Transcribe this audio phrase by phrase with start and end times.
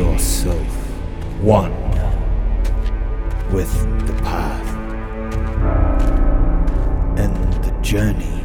[0.00, 0.72] Yourself
[1.42, 1.74] one
[3.52, 3.70] with
[4.06, 4.68] the path
[7.18, 8.42] and the journey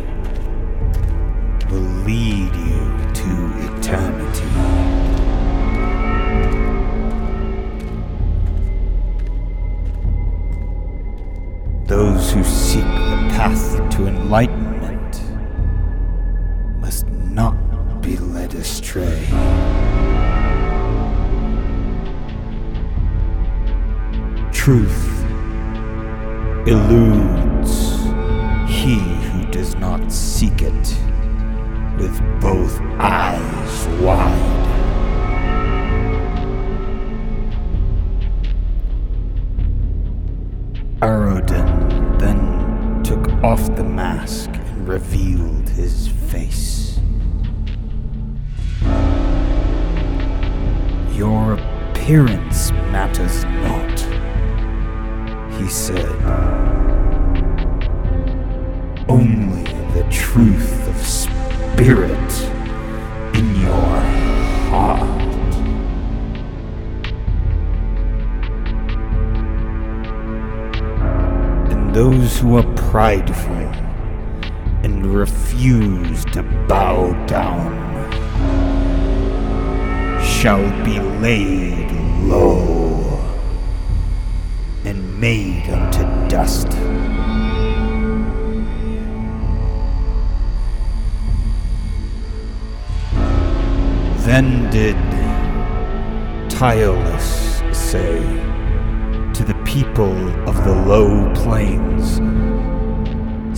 [1.72, 2.82] will lead you
[3.14, 3.30] to
[3.72, 4.52] eternity.
[11.86, 15.22] Those who seek the path to enlightenment
[16.82, 17.56] must not
[18.02, 19.55] be led astray.
[24.66, 25.24] Truth
[26.68, 28.00] eludes
[28.68, 30.98] he who does not seek it
[32.00, 34.64] with both eyes wide.
[41.00, 47.00] Aroden then took off the mask and revealed his face.
[51.12, 53.75] Your appearance matters not,
[55.66, 56.06] he said.
[59.10, 59.64] Only
[59.96, 62.34] the truth of spirit
[63.34, 64.00] in your
[64.70, 65.24] heart.
[71.72, 73.66] And those who are prideful
[74.84, 77.74] and refuse to bow down
[80.22, 81.92] shall be laid
[82.22, 82.85] low
[85.26, 86.70] made unto dust.
[94.28, 95.02] Then did
[96.48, 97.30] Tireless
[97.74, 98.20] say
[99.34, 100.16] to the people
[100.48, 102.06] of the low plains,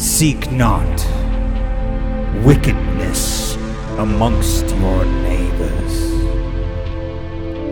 [0.02, 0.96] Seek not
[2.46, 3.58] wickedness
[3.98, 5.96] amongst your neighbors,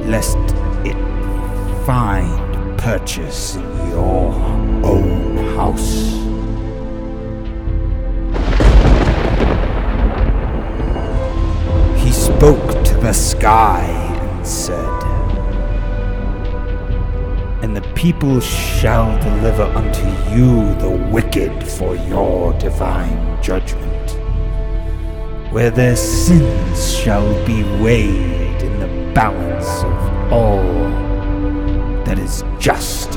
[0.05, 0.43] lest
[0.83, 0.97] it
[1.85, 3.55] find purchase
[3.95, 4.33] your
[4.83, 5.93] own house.
[12.03, 15.03] He spoke to the sky and said,
[17.63, 24.11] And the people shall deliver unto you the wicked for your divine judgment,
[25.53, 31.05] where their sins shall be weighed in the balance of all
[32.05, 33.14] that is just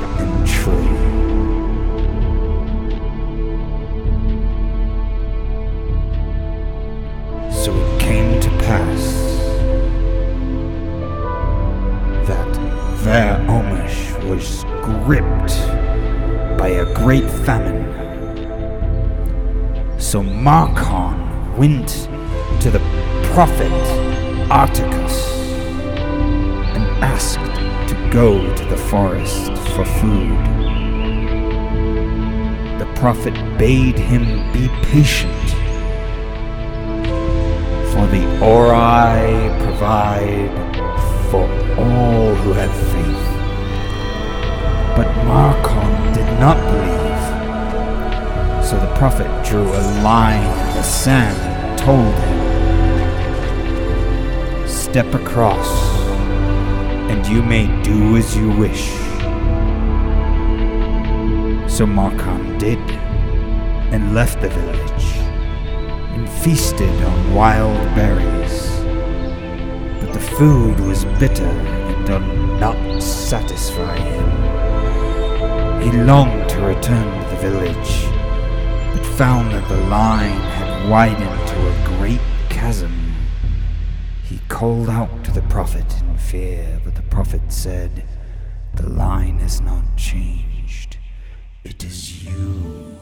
[15.09, 17.87] was gripped by a great famine.
[19.99, 22.09] So Markon went
[22.61, 22.79] to the
[23.33, 23.71] prophet
[24.49, 25.27] Articus
[26.75, 27.39] and asked
[27.89, 30.37] to go to the forest for food.
[32.79, 35.49] The prophet bade him be patient
[37.91, 40.51] for the Ori provide
[41.29, 41.43] for
[41.79, 43.28] all who have faith.
[44.99, 47.23] But Markon did not believe.
[48.65, 52.39] So the prophet drew a line in the sand and told him,
[54.67, 55.69] Step across,
[57.09, 58.89] and you may do as you wish.
[61.71, 62.79] So Markon did,
[63.93, 65.05] and left the village
[66.13, 68.67] and feasted on wild berries.
[70.01, 72.21] But the food was bitter and did
[72.59, 74.68] not satisfy him.
[75.81, 78.05] He longed to return to the village,
[78.93, 82.19] but found that the line had widened to a great
[82.49, 83.15] chasm.
[84.23, 88.03] He called out to the prophet in fear, but the prophet said,
[88.75, 90.97] The line has not changed.
[91.63, 92.99] It is you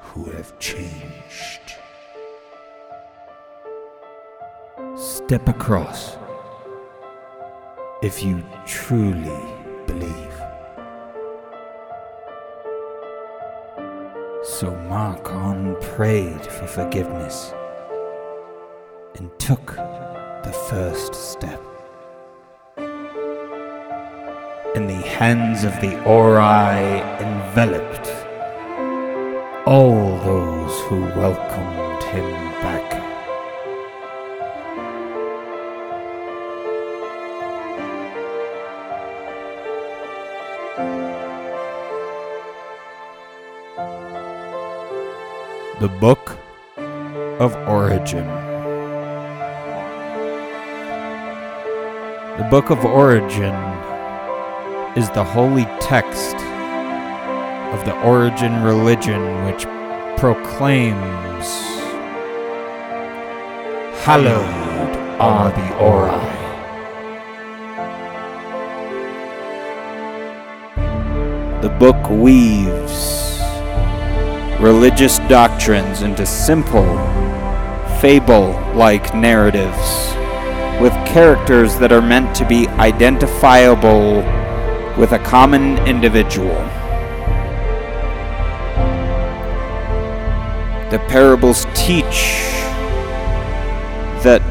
[0.00, 1.60] who have changed.
[4.96, 6.16] Step across
[8.02, 9.40] if you truly
[9.86, 10.39] believe.
[14.60, 17.54] So Markon prayed for forgiveness
[19.14, 21.62] and took the first step.
[24.76, 28.06] And the hands of the Ori enveloped
[29.66, 32.30] all those who welcomed him
[32.60, 32.69] back.
[45.80, 46.36] The Book
[46.76, 48.26] of Origin.
[52.36, 53.54] The Book of Origin
[54.94, 56.36] is the holy text
[57.72, 59.64] of the origin religion which
[60.20, 61.46] proclaims
[64.04, 66.10] Hallowed are the Ori.
[71.62, 73.29] The book weaves
[74.60, 76.84] religious doctrines into simple,
[77.98, 80.14] fable like narratives
[80.82, 84.16] with characters that are meant to be identifiable
[84.98, 86.54] with a common individual.
[90.90, 92.52] The parables teach
[94.22, 94.42] that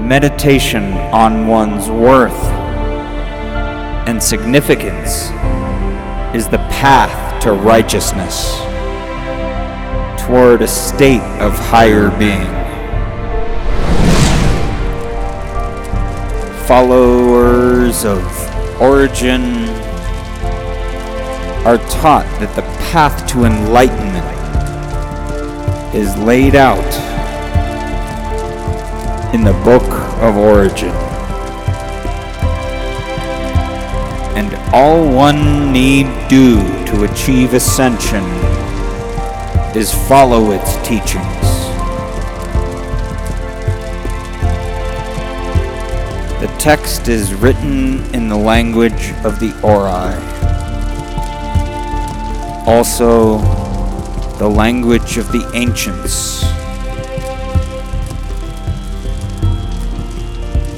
[0.00, 2.44] meditation on one's worth
[4.06, 5.30] and significance
[6.32, 8.65] is the path to righteousness
[10.26, 12.44] toward a state of higher being.
[16.66, 18.20] Followers of
[18.82, 19.68] origin
[21.64, 24.26] are taught that the path to enlightenment
[25.94, 26.92] is laid out
[29.32, 29.88] in the book
[30.20, 30.90] of origin.
[34.34, 36.56] And all one need do
[36.86, 38.24] to achieve ascension
[39.76, 41.24] is follow its teachings.
[46.40, 50.14] The text is written in the language of the Ori.
[52.66, 53.36] Also,
[54.38, 56.40] the language of the ancients.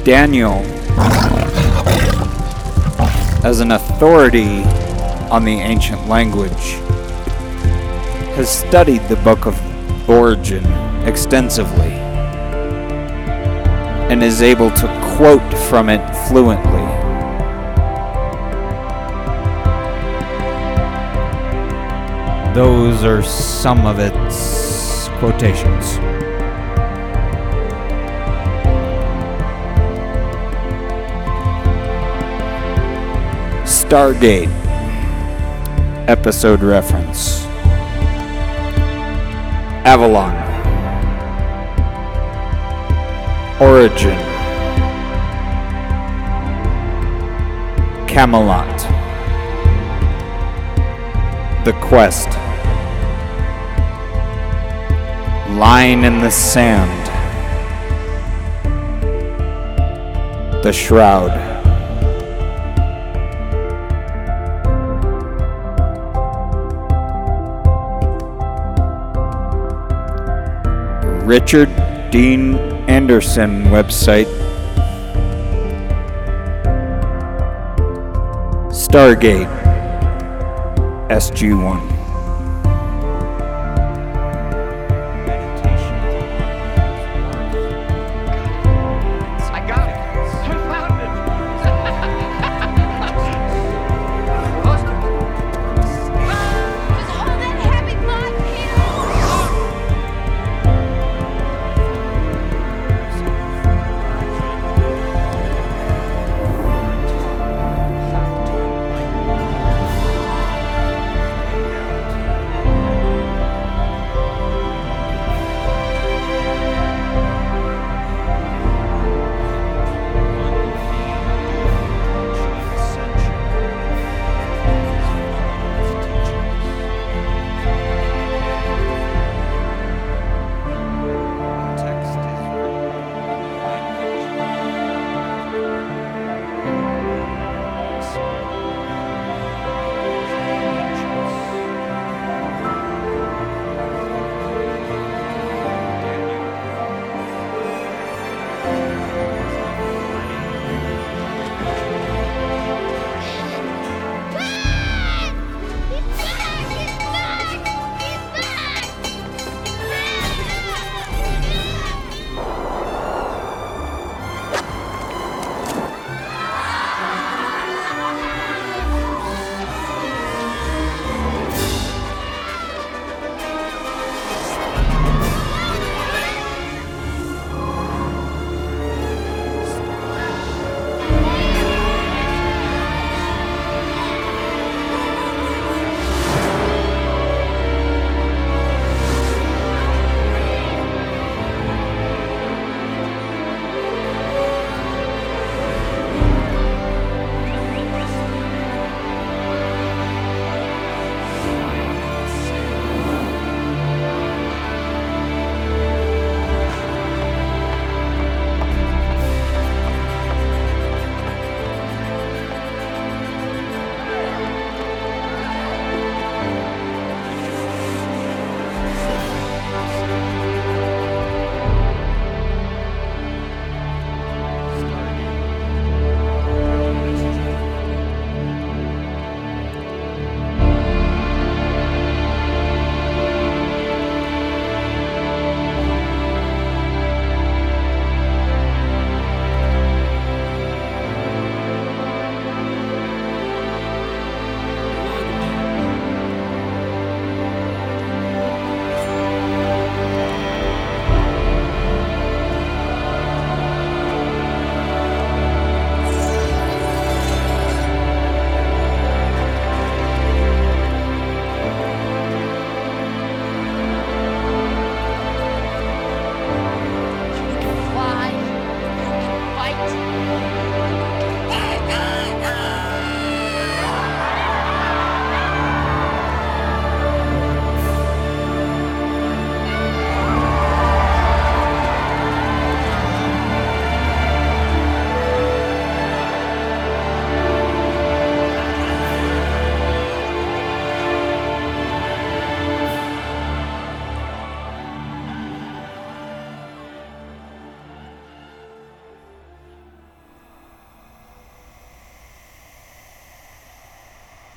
[0.04, 0.54] Daniel,
[3.44, 4.64] as an authority
[5.30, 6.80] on the ancient language,
[8.38, 10.64] has studied the Book of Origin
[11.02, 11.90] extensively
[14.10, 14.86] and is able to
[15.16, 15.98] quote from it
[16.28, 16.86] fluently.
[22.54, 25.98] Those are some of its quotations.
[33.66, 34.46] Stargate
[36.06, 37.37] episode reference
[39.84, 40.34] Avalon.
[43.60, 44.18] Origin.
[48.06, 48.78] Camelot.
[51.64, 52.28] The Quest.
[55.58, 57.06] Line in the Sand.
[60.62, 61.47] The Shroud
[71.28, 71.68] Richard
[72.10, 72.56] Dean
[72.88, 74.24] Anderson website.
[78.72, 79.52] Stargate
[81.10, 81.87] SG1.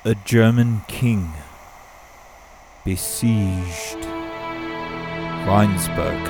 [0.04, 1.30] A German king
[2.84, 4.02] besieged
[5.46, 6.22] Weinsberg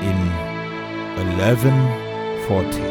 [0.00, 0.16] in
[1.18, 2.82] 1140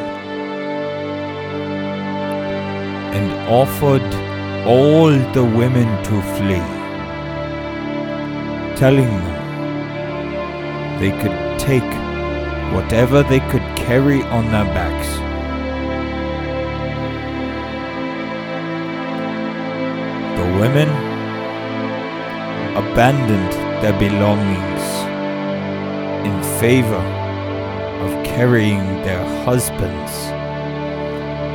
[3.16, 4.04] and offered
[4.68, 6.68] all the women to flee,
[8.76, 9.40] telling them
[11.00, 11.92] they could take
[12.74, 15.31] whatever they could carry on their backs.
[20.62, 20.90] Women
[22.78, 23.52] abandoned
[23.82, 24.84] their belongings
[26.28, 27.04] in favor
[28.06, 30.14] of carrying their husbands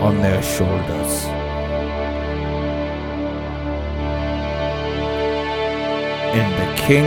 [0.02, 1.12] on their shoulders.
[6.38, 7.06] And the king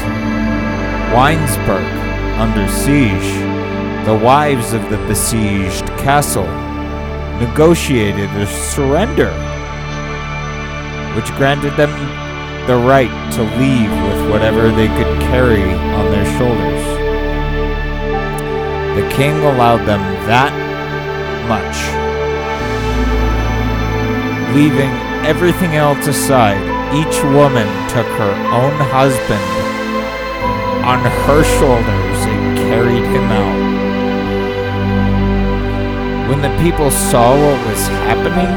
[1.13, 2.06] Weinsberg
[2.37, 3.33] under siege,
[4.05, 6.45] the wives of the besieged castle
[7.39, 9.31] negotiated a surrender,
[11.15, 11.89] which granted them
[12.67, 16.83] the right to leave with whatever they could carry on their shoulders.
[19.01, 20.53] The king allowed them that
[21.49, 21.77] much,
[24.55, 24.91] leaving
[25.25, 26.61] everything else aside.
[26.93, 29.43] Each woman took her own husband
[30.85, 32.06] on her shoulders
[32.77, 33.59] carried him out.
[36.29, 38.51] When the people saw what was happening,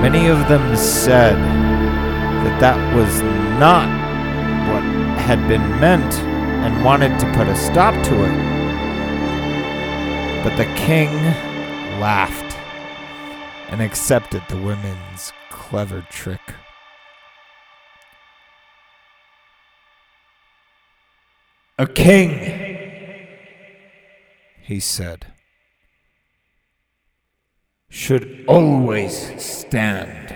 [0.00, 3.20] many of them said that that was
[3.60, 3.88] not
[4.70, 4.82] what
[5.18, 6.14] had been meant
[6.64, 8.36] and wanted to put a stop to it.
[10.42, 11.12] But the king
[12.00, 12.56] laughed
[13.68, 16.40] and accepted the women's clever trick.
[21.78, 22.30] A king,
[24.62, 25.26] he said,
[27.90, 30.34] should always stand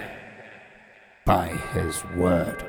[1.24, 2.62] by his word.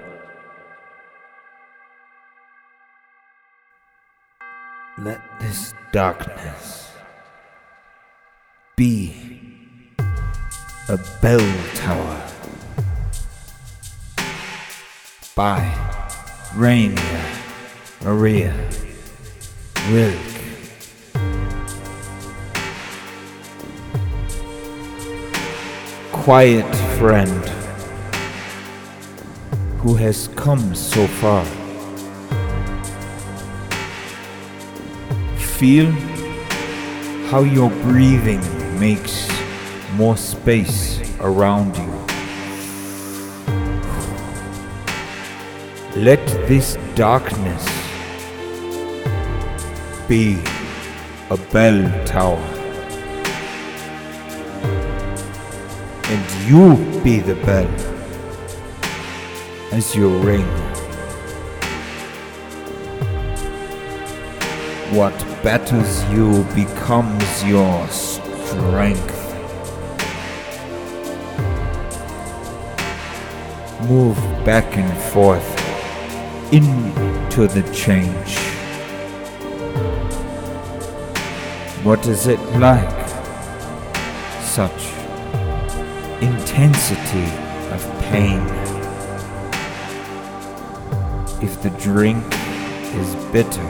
[4.99, 6.91] Let this darkness
[8.77, 9.13] be
[10.87, 12.25] a bell tower
[15.35, 15.59] by
[16.55, 17.40] Rainer
[18.03, 18.51] Maria
[19.89, 20.17] Rilke.
[26.12, 27.48] Quiet friend
[29.81, 31.46] who has come so far.
[35.38, 35.91] Feel
[37.29, 38.41] how your breathing
[38.79, 39.29] makes
[39.93, 41.91] more space around you.
[45.96, 47.80] Let this darkness
[50.08, 50.39] be
[51.29, 52.38] a bell tower.
[56.05, 57.70] And you be the bell
[59.72, 60.48] as you ring.
[64.96, 69.17] What batters you becomes your strength.
[73.88, 75.50] Move back and forth
[76.51, 78.60] into the change.
[81.83, 83.09] What is it like?
[84.43, 84.93] Such
[86.21, 87.25] intensity
[87.73, 88.41] of pain.
[91.41, 92.23] If the drink
[92.93, 93.67] is bitter,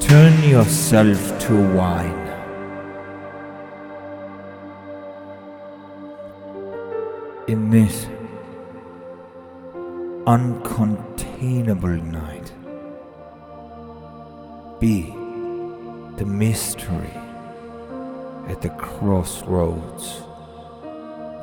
[0.00, 2.26] turn yourself to wine.
[7.48, 8.06] In this
[10.24, 12.39] uncontainable night
[14.80, 15.02] be
[16.16, 17.12] the mystery
[18.48, 20.22] at the crossroads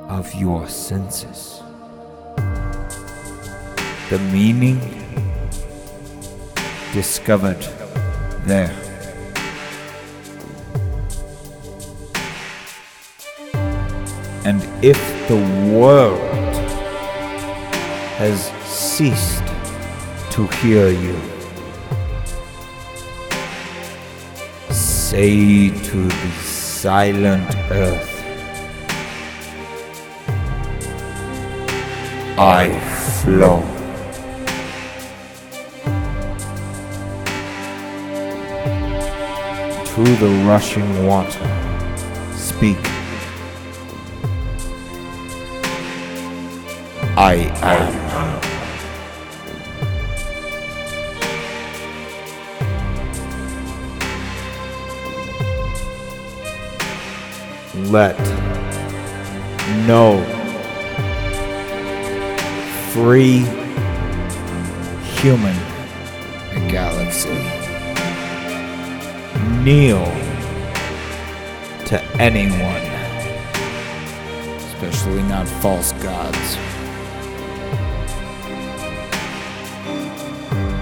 [0.09, 1.61] of your senses.
[4.09, 4.79] The meaning
[6.93, 7.61] discovered
[8.47, 8.75] there.
[14.45, 14.97] And if
[15.27, 15.35] the
[15.77, 16.19] world
[18.17, 19.45] has ceased
[20.31, 21.36] to hear you,
[25.09, 28.09] say to the silent earth,
[32.37, 32.77] I
[33.21, 33.61] flow.
[39.85, 41.47] To the rushing water,
[42.35, 42.77] speak.
[47.15, 48.46] I am.
[57.97, 58.19] Let
[59.87, 60.21] no
[62.91, 63.39] free
[65.17, 65.55] human
[66.69, 67.33] galaxy
[69.63, 70.05] kneel
[71.87, 72.85] to anyone,
[74.59, 76.55] especially not false gods.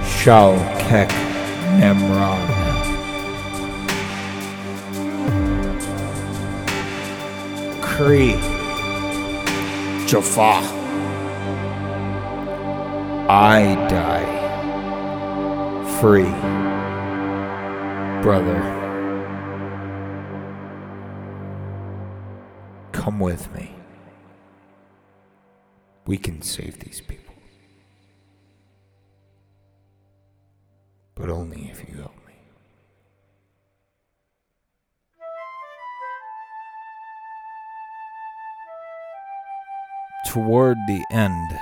[0.06, 1.08] Shal Kek
[1.80, 2.55] Nemron.
[7.96, 8.36] Kree
[10.06, 10.60] Jaffa.
[13.30, 14.36] I die
[16.02, 16.30] free,
[18.22, 18.60] brother.
[22.92, 23.74] Come with me.
[26.06, 27.34] We can save these people.
[31.16, 32.25] But only if you help
[40.36, 41.58] Toward the end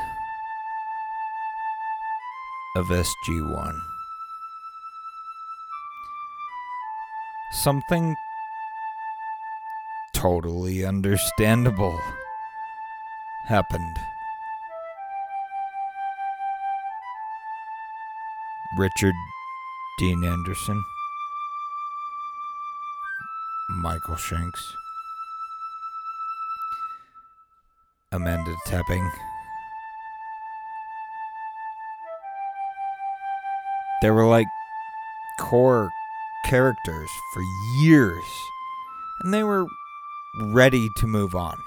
[2.76, 3.80] of SG1.
[7.52, 8.16] Something
[10.16, 12.00] totally understandable
[13.46, 13.96] happened.
[18.80, 19.14] Richard
[20.00, 20.84] Dean Anderson,
[23.70, 24.76] Michael Shanks,
[28.14, 29.10] Amanda Tapping.
[34.04, 34.48] There were like
[35.40, 35.90] core
[36.46, 37.42] characters for
[37.80, 38.24] years,
[39.22, 39.66] and they were
[40.54, 41.58] ready to move on.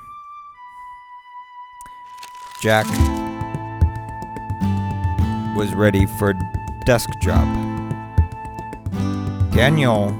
[2.60, 2.86] Jack
[5.56, 7.46] was ready for a desk job.
[9.52, 10.16] Daniel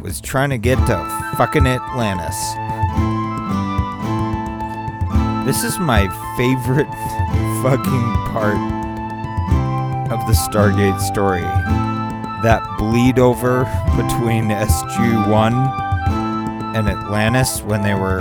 [0.00, 2.61] was trying to get to fucking Atlantis.
[5.44, 6.86] This is my favorite
[7.62, 8.56] fucking part
[10.12, 11.42] of the Stargate story.
[12.42, 13.64] That bleed over
[13.96, 15.52] between SG1
[16.76, 18.20] and Atlantis when they were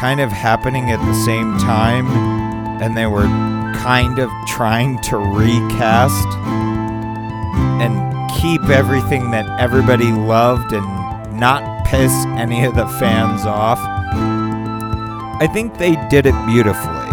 [0.00, 2.08] kind of happening at the same time
[2.82, 3.28] and they were
[3.78, 6.26] kind of trying to recast
[7.80, 13.78] and keep everything that everybody loved and not piss any of the fans off.
[15.42, 17.10] I think they did it beautifully.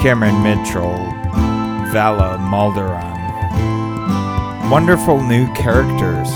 [0.00, 0.94] Cameron Mitchell,
[1.90, 4.70] Vala Mal Doran.
[4.70, 6.28] Wonderful new characters.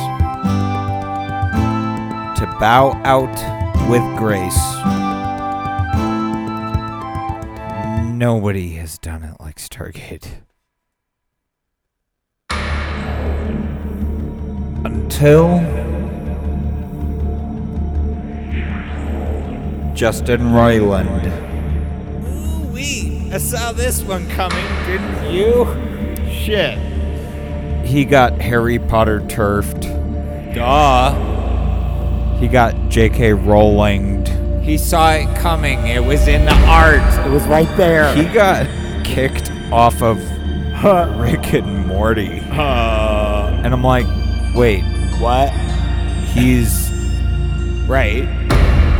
[2.41, 3.39] To bow out
[3.89, 4.59] with grace.
[8.19, 10.43] Nobody has done it like Stargate.
[14.85, 15.61] Until
[19.99, 21.27] Justin Roiland.
[22.23, 25.67] Ooh-wee, I saw this one coming, didn't you?
[26.31, 26.79] Shit.
[27.85, 29.83] He got Harry Potter turfed.
[30.55, 31.15] Duh.
[32.37, 33.33] He got J.K.
[33.33, 34.25] Rowling.
[34.63, 35.89] He saw it coming.
[35.89, 37.03] It was in the art.
[37.27, 38.15] It was right there.
[38.15, 38.69] He got
[39.05, 40.19] kicked off of
[41.19, 42.39] Rick and Morty.
[42.39, 44.07] And I'm like,
[44.55, 44.85] wait,
[45.19, 45.51] what?
[46.29, 46.93] He's
[47.89, 48.29] right.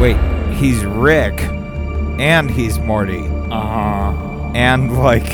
[0.01, 0.17] Wait,
[0.59, 1.41] he's Rick
[2.21, 3.27] and he's Morty.
[3.51, 4.53] Uh-huh.
[4.55, 5.27] And like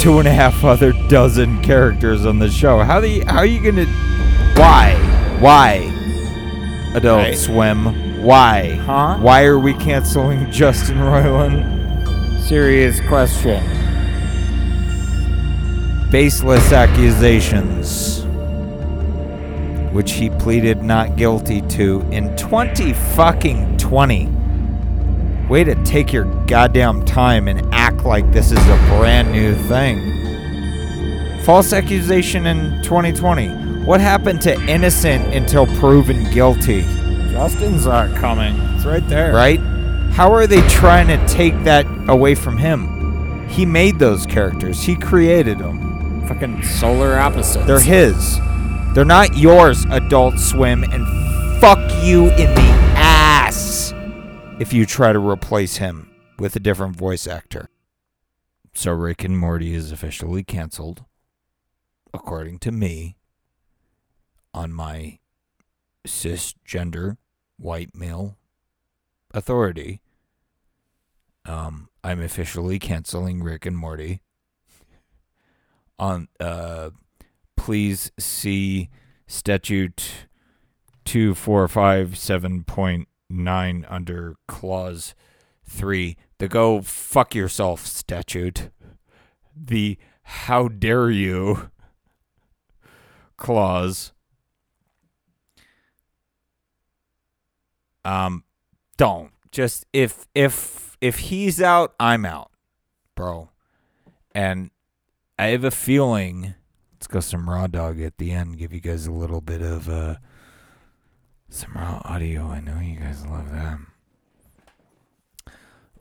[0.00, 2.80] two and a half other dozen characters on the show.
[2.80, 3.86] How do you, how are you gonna
[4.56, 4.94] why?
[5.40, 5.90] Why?
[6.94, 7.36] Adult Right.
[7.36, 8.22] Swim.
[8.22, 8.76] Why?
[8.76, 9.18] Huh?
[9.18, 12.40] Why are we canceling Justin Roiland?
[12.40, 13.62] Serious question.
[16.10, 18.23] Baseless accusations,
[19.94, 24.28] which he pleaded not guilty to in 20 fucking 20.
[25.48, 31.42] Way to take your goddamn time and act like this is a brand new thing.
[31.44, 33.84] False accusation in 2020.
[33.84, 36.82] What happened to innocent until proven guilty?
[37.30, 38.56] Justin's not coming.
[38.74, 39.32] It's right there.
[39.32, 39.60] right?
[40.10, 43.46] How are they trying to take that away from him?
[43.48, 44.82] He made those characters.
[44.82, 46.26] He created them.
[46.26, 47.64] Fucking solar opposites.
[47.66, 48.40] They're his.
[48.94, 51.04] They're not yours, Adult Swim, and
[51.60, 53.92] fuck you in the ass
[54.60, 57.68] if you try to replace him with a different voice actor.
[58.72, 61.04] So Rick and Morty is officially canceled,
[62.12, 63.16] according to me,
[64.54, 65.18] on my
[66.06, 67.16] cisgender
[67.56, 68.36] white male
[69.32, 70.02] authority.
[71.44, 74.20] Um, I'm officially canceling Rick and Morty.
[75.98, 76.90] On uh,
[77.64, 78.90] please see
[79.26, 80.26] statute
[81.06, 85.14] two four five seven point nine under clause
[85.66, 86.14] three.
[86.36, 88.68] The go fuck yourself statute.
[89.56, 91.70] The how dare you
[93.38, 94.12] clause.
[98.04, 98.44] Um,
[98.98, 102.50] don't just if if if he's out, I'm out,
[103.14, 103.48] bro.
[104.34, 104.70] And
[105.38, 106.56] I have a feeling.
[107.04, 108.56] Let's go some raw dog at the end.
[108.56, 110.14] Give you guys a little bit of uh
[111.50, 112.46] some raw audio.
[112.46, 113.76] I know you guys love that.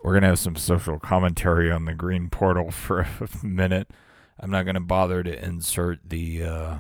[0.01, 3.91] We're gonna have some social commentary on the green portal for a minute.
[4.39, 6.77] I'm not gonna bother to insert the uh,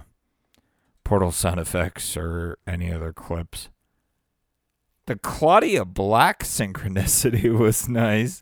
[1.03, 3.67] portal sound effects or any other clips.
[5.05, 8.41] The Claudia Black synchronicity was nice.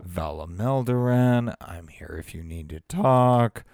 [0.00, 3.64] Vala Mal Doran, I'm here if you need to talk.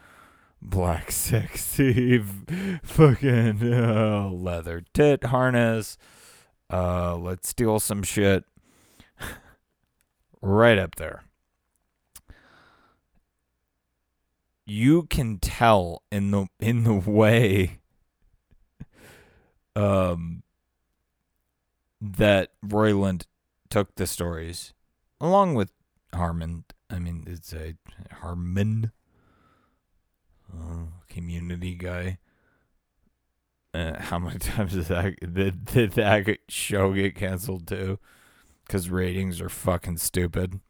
[0.65, 2.19] Black sexy,
[2.83, 5.99] fucking uh, leather tit harness.
[6.73, 8.45] Uh, let's steal some shit.
[10.41, 11.25] right up there.
[14.67, 17.81] You can tell in the in the way
[19.77, 20.43] um
[22.01, 23.25] that Roiland
[23.69, 24.73] took the stories
[25.21, 25.73] along with
[26.15, 26.65] Harmon.
[26.89, 27.75] I mean, it's a
[28.21, 28.93] Harmon
[30.55, 32.19] uh, community guy.
[33.73, 37.99] Uh, how many times did that did, did that show get canceled too?
[38.67, 40.61] Because ratings are fucking stupid.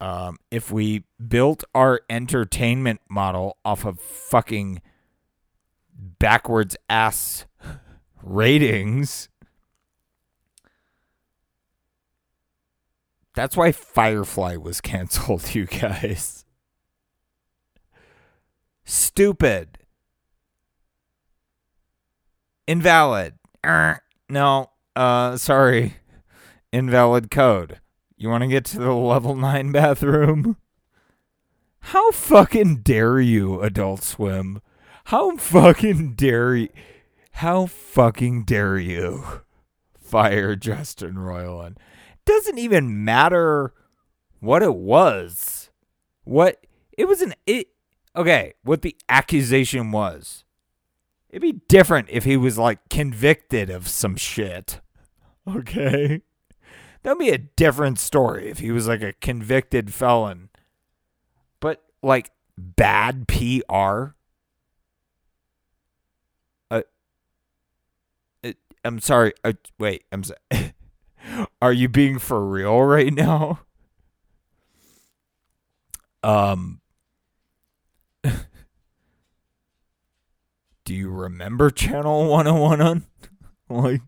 [0.00, 4.82] Um, if we built our entertainment model off of fucking
[5.94, 7.46] backwards ass
[8.22, 9.28] ratings,
[13.34, 16.41] that's why Firefly was canceled, you guys.
[18.84, 19.78] Stupid.
[22.66, 23.34] Invalid.
[23.64, 24.70] Er, no.
[24.94, 25.96] Uh sorry.
[26.72, 27.80] Invalid code.
[28.16, 30.56] You want to get to the level 9 bathroom?
[31.86, 34.62] How fucking dare you, Adult Swim?
[35.06, 36.68] How fucking dare you?
[37.32, 39.24] How fucking dare you
[39.98, 41.76] fire Justin Roiland?
[42.24, 43.72] Doesn't even matter
[44.38, 45.70] what it was.
[46.24, 46.64] What
[46.96, 47.68] it was an it
[48.16, 50.44] okay, what the accusation was.
[51.30, 54.80] It'd be different if he was like convicted of some shit.
[55.48, 56.20] Okay?
[57.02, 60.50] That'd be a different story if he was like a convicted felon.
[61.58, 64.14] But like bad PR.
[66.70, 66.82] Uh,
[68.44, 68.52] uh,
[68.84, 69.32] I'm sorry.
[69.42, 70.74] Uh, wait, I'm sorry.
[71.62, 73.60] Are you being for real right now?
[76.22, 76.81] Um
[80.92, 83.06] Do you remember channel 101 on
[83.70, 84.02] like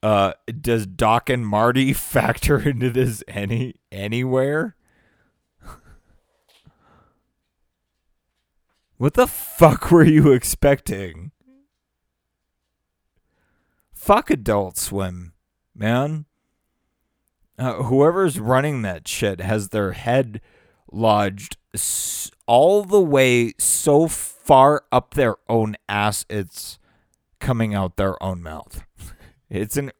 [0.00, 4.76] uh does Doc and Marty factor into this any anywhere?
[8.96, 11.32] What the fuck were you expecting?
[13.92, 15.32] Fuck Adult Swim,
[15.74, 16.26] man.
[17.58, 20.40] Uh, whoever's running that shit has their head
[20.92, 21.56] lodged
[22.46, 26.78] all the way so far up their own ass it's
[27.40, 28.84] coming out their own mouth.
[29.50, 29.92] It's an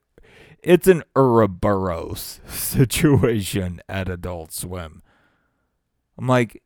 [0.62, 5.02] it's an Ouroboros situation at Adult Swim.
[6.18, 6.62] I'm like,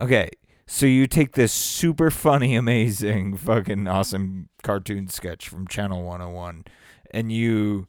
[0.00, 0.30] okay,
[0.66, 6.64] So you take this super funny, amazing, fucking awesome cartoon sketch from Channel 101
[7.12, 7.86] and you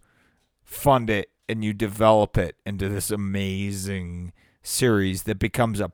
[0.61, 5.91] fund it and you develop it into this amazing series that becomes a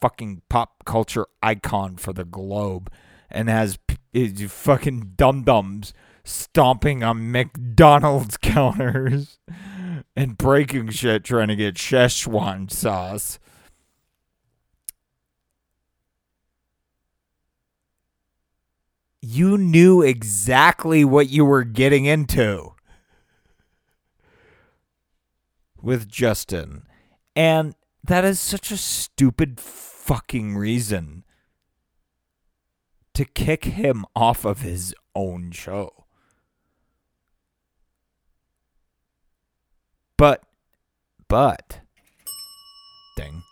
[0.00, 2.90] fucking pop culture icon for the globe
[3.30, 3.78] and has
[4.12, 5.92] is fucking dum dums
[6.24, 9.38] stomping on McDonald's counters
[10.16, 13.38] and breaking shit trying to get Szechuan sauce.
[19.20, 22.74] You knew exactly what you were getting into
[25.82, 26.82] with Justin.
[27.34, 29.60] And that is such a stupid
[30.08, 31.22] fucking reason
[33.12, 36.06] to kick him off of his own show.
[40.16, 40.42] But,
[41.28, 41.80] but,
[43.18, 43.42] ding.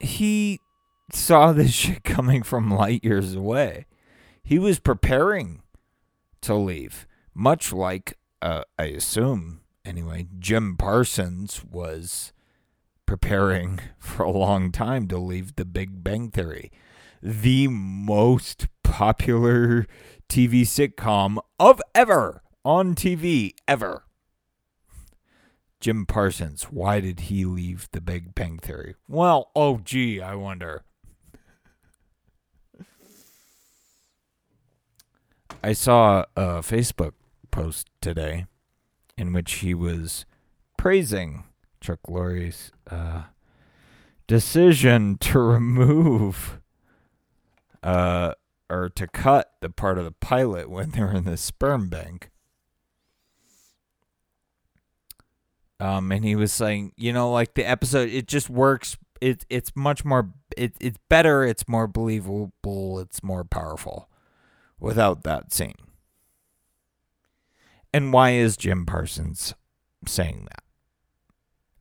[0.00, 0.60] He
[1.12, 3.84] saw this shit coming from light years away.
[4.42, 5.60] He was preparing
[6.40, 12.32] to leave, much like, uh, I assume, anyway, Jim Parsons was
[13.06, 16.70] preparing for a long time to leave the Big Bang Theory,
[17.22, 19.86] the most popular
[20.28, 24.02] TV sitcom of ever on TV ever.
[25.78, 28.96] Jim Parsons, why did he leave the Big Bang Theory?
[29.08, 30.82] Well, oh gee, I wonder.
[35.62, 37.12] I saw a Facebook
[37.50, 38.46] post today
[39.16, 40.26] in which he was
[40.76, 41.44] praising
[41.86, 43.22] Chuck Lorre's uh,
[44.26, 46.60] decision to remove
[47.80, 48.32] uh,
[48.68, 52.30] or to cut the part of the pilot when they were in the sperm bank.
[55.78, 58.96] Um, and he was saying, you know, like the episode, it just works.
[59.20, 60.32] It it's much more.
[60.56, 61.44] It it's better.
[61.44, 62.98] It's more believable.
[62.98, 64.08] It's more powerful
[64.80, 65.74] without that scene.
[67.92, 69.54] And why is Jim Parsons
[70.06, 70.65] saying that?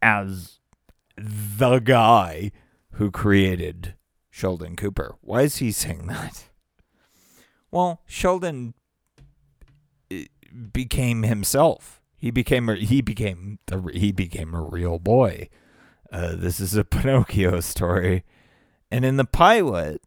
[0.05, 0.59] As
[1.17, 2.51] the guy
[2.91, 3.95] who created
[4.29, 5.15] Sheldon Cooper.
[5.21, 6.49] Why is he saying that?
[7.71, 8.75] Well, Sheldon
[10.11, 10.25] eh,
[10.71, 12.03] became himself.
[12.15, 15.49] He became a, he became the, he became a real boy.
[16.11, 18.23] Uh, this is a Pinocchio story,
[18.91, 20.03] and in the pilot,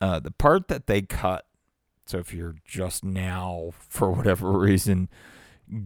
[0.00, 1.44] uh, the part that they cut.
[2.06, 5.10] So if you're just now, for whatever reason,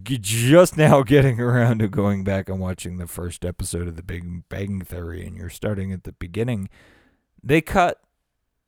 [0.05, 4.49] just now getting around to going back and watching the first episode of The Big
[4.49, 6.69] Bang Theory, and you're starting at the beginning,
[7.43, 8.01] they cut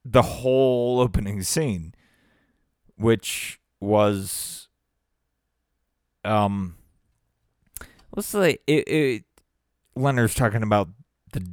[0.04, 1.94] the whole opening scene,
[2.96, 4.68] which was,
[6.24, 6.76] um,
[8.14, 9.24] let's say it, it
[9.96, 10.88] Leonard's talking about
[11.32, 11.46] the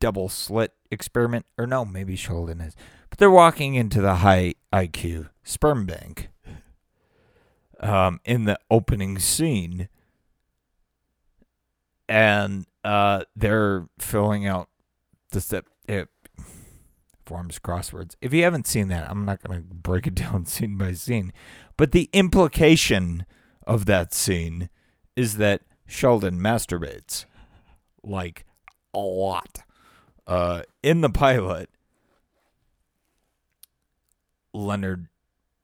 [0.00, 2.74] double slit experiment, or no, maybe Sheldon is,
[3.10, 6.30] but they're walking into the high IQ sperm bank.
[7.80, 9.88] Um, in the opening scene,
[12.08, 14.68] and uh, they're filling out
[15.30, 16.08] the step it
[17.26, 18.14] forms crosswords.
[18.20, 21.32] If you haven't seen that, I'm not going to break it down scene by scene,
[21.76, 23.26] but the implication
[23.66, 24.70] of that scene
[25.16, 27.26] is that Sheldon masturbates
[28.02, 28.44] like
[28.94, 29.60] a lot.
[30.26, 31.70] Uh, in the pilot,
[34.52, 35.08] Leonard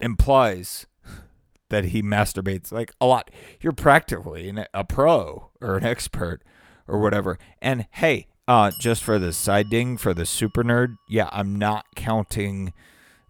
[0.01, 0.87] implies
[1.73, 3.31] that he masturbates like a lot.
[3.61, 6.43] You're practically a pro or an expert
[6.87, 7.39] or whatever.
[7.63, 11.87] And hey, uh, just for the side ding for the super nerd, yeah, I'm not
[11.97, 12.75] counting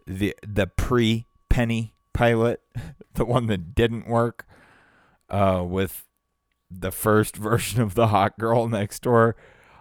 [0.08, 2.60] the the pre penny pilot,
[3.14, 4.44] the one that didn't work,
[5.30, 6.04] uh, with
[6.68, 9.36] the first version of the hot girl next door.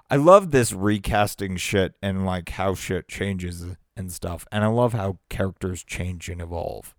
[0.08, 3.66] I love this recasting shit and like how shit changes
[3.98, 4.46] and stuff.
[4.52, 6.94] And I love how characters change and evolve.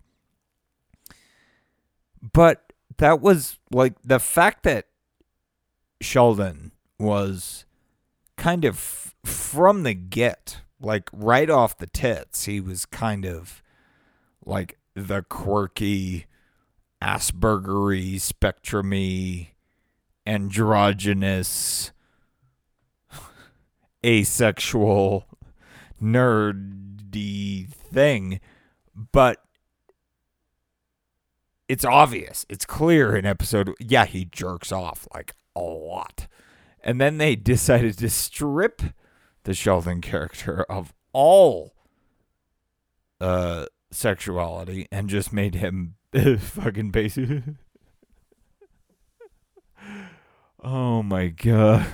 [2.23, 4.87] But that was like the fact that
[6.01, 7.65] Sheldon was
[8.37, 13.63] kind of from the get, like right off the tits, he was kind of
[14.45, 16.27] like the quirky,
[17.03, 19.49] Aspergery, spectrumy,
[20.25, 21.91] androgynous,
[24.07, 25.27] asexual,
[26.01, 28.41] nerdy thing.
[28.95, 29.43] But
[31.73, 32.45] it's obvious.
[32.51, 33.73] It's clear in episode.
[33.81, 36.27] Yeah, he jerks off like a lot.
[36.85, 38.83] And then they decided to strip
[39.45, 41.73] the Sheldon character of all
[43.23, 45.95] uh, sexuality and just made him
[46.39, 47.41] fucking basic.
[50.63, 51.87] oh my god.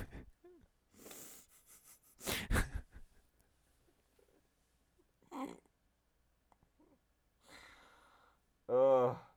[8.69, 9.15] Ugh.
[9.15, 9.28] Uh.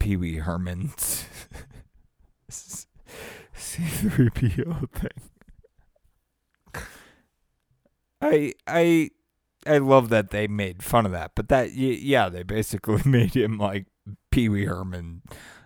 [0.00, 1.26] Pee Wee Herman's
[3.56, 5.10] C3PO thing.
[8.20, 9.10] I I
[9.66, 13.58] I love that they made fun of that, but that yeah, they basically made him
[13.58, 13.86] like
[14.30, 15.22] Pee Wee Herman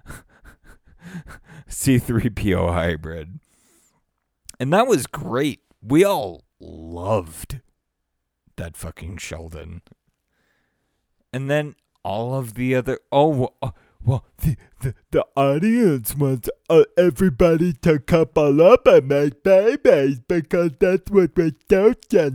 [1.71, 3.41] C3PO hybrid.
[4.61, 5.61] And that was great.
[5.81, 7.61] We all loved
[8.57, 9.83] that fucking Sheldon.
[11.33, 13.71] And then all of the other oh uh,
[14.05, 20.73] well the, the the audience wants uh, everybody to couple up and make babies because
[20.79, 22.31] that's what we're social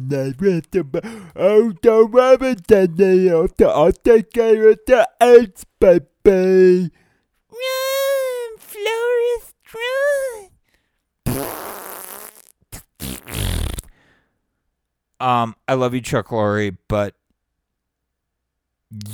[1.35, 3.29] Oh, don't worry, Danny.
[3.29, 6.91] I'll, I'll take care of the AIDS, baby.
[7.51, 10.49] Run, Florist, run.
[15.19, 17.15] um, I love you, Chuck Lorre, but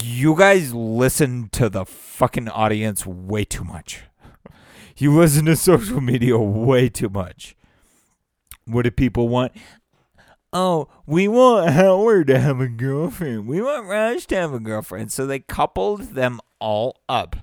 [0.01, 4.03] you guys listen to the fucking audience way too much.
[4.97, 7.55] You listen to social media way too much.
[8.65, 9.51] What do people want?
[10.53, 13.45] Oh, we want Howard to have a girlfriend.
[13.47, 15.11] We want Raj to have a girlfriend.
[15.11, 17.35] So they coupled them all up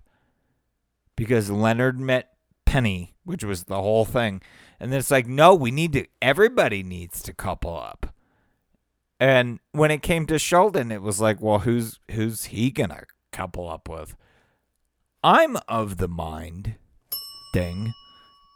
[1.15, 2.31] because Leonard met
[2.65, 4.41] Penny, which was the whole thing.
[4.81, 8.15] And then it's like, no, we need to, everybody needs to couple up.
[9.23, 13.69] And when it came to Sheldon, it was like, well, who's who's he gonna couple
[13.69, 14.17] up with?
[15.23, 16.75] I'm of the mind,
[17.53, 17.93] ding,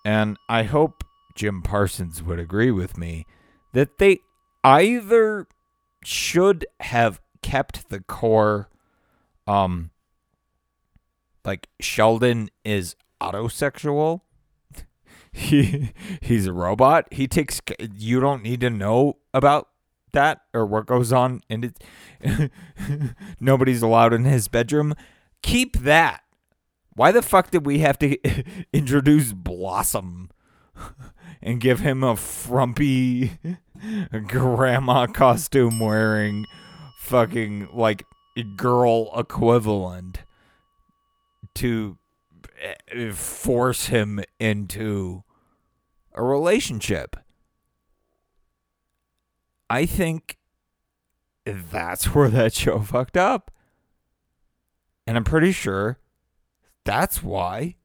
[0.04, 1.04] and I hope
[1.36, 3.26] Jim Parsons would agree with me
[3.74, 4.18] that they
[4.64, 5.46] either
[6.02, 8.68] should have kept the core,
[9.46, 9.92] um,
[11.44, 14.22] like Sheldon is autosexual.
[15.32, 17.06] He he's a robot.
[17.12, 17.60] He takes.
[17.78, 19.68] You don't need to know about
[20.16, 21.72] that or what goes on and
[22.24, 22.50] it
[23.40, 24.94] nobody's allowed in his bedroom
[25.46, 26.22] keep that.
[26.94, 28.18] Why the fuck did we have to
[28.72, 30.30] introduce blossom
[31.42, 33.38] and give him a frumpy
[34.26, 36.44] grandma costume wearing
[36.98, 38.04] fucking like
[38.56, 40.24] girl equivalent
[41.54, 41.96] to
[42.60, 45.22] eh, force him into
[46.14, 47.16] a relationship
[49.68, 50.38] I think
[51.44, 53.50] that's where that show fucked up.
[55.06, 55.98] And I'm pretty sure
[56.84, 57.76] that's why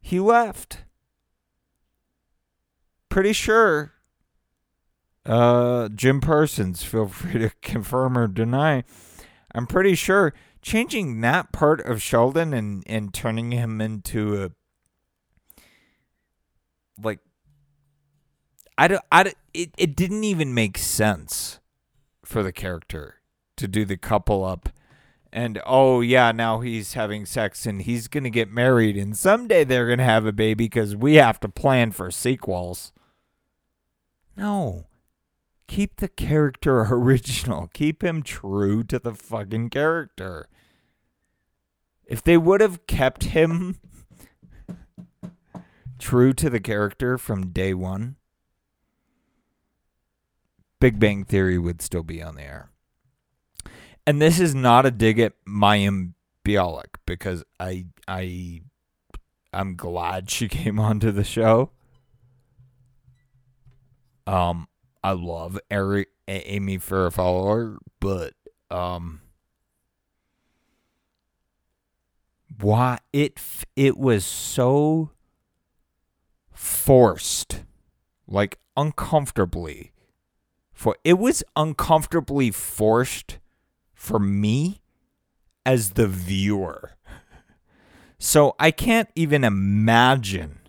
[0.00, 0.84] he left.
[3.08, 3.92] Pretty sure.
[5.26, 8.84] Uh, Jim Parsons, feel free to confirm or deny.
[9.54, 10.32] I'm pretty sure
[10.62, 14.50] changing that part of Sheldon and, and turning him into a
[17.02, 17.18] like
[18.76, 21.60] I don't, I don't, it, it didn't even make sense
[22.24, 23.16] for the character
[23.56, 24.68] to do the couple up
[25.32, 29.88] and oh yeah now he's having sex and he's gonna get married and someday they're
[29.88, 32.92] gonna have a baby because we have to plan for sequels.
[34.36, 34.86] No.
[35.68, 37.68] Keep the character original.
[37.72, 40.48] Keep him true to the fucking character.
[42.06, 43.78] If they would have kept him
[45.98, 48.16] true to the character from day one
[50.80, 52.70] Big Bang Theory would still be on the air.
[54.06, 56.14] And this is not a dig at Mayim
[56.44, 58.62] Bialik because I I
[59.52, 61.70] I'm glad she came onto the show.
[64.26, 64.68] Um,
[65.02, 68.34] I love Ari, Amy Farrah but
[68.70, 69.20] um,
[72.60, 73.38] why it
[73.76, 75.10] it was so
[76.52, 77.64] forced,
[78.26, 79.92] like uncomfortably
[80.80, 83.38] for it was uncomfortably forced
[83.92, 84.80] for me
[85.66, 86.92] as the viewer.
[88.18, 90.60] So I can't even imagine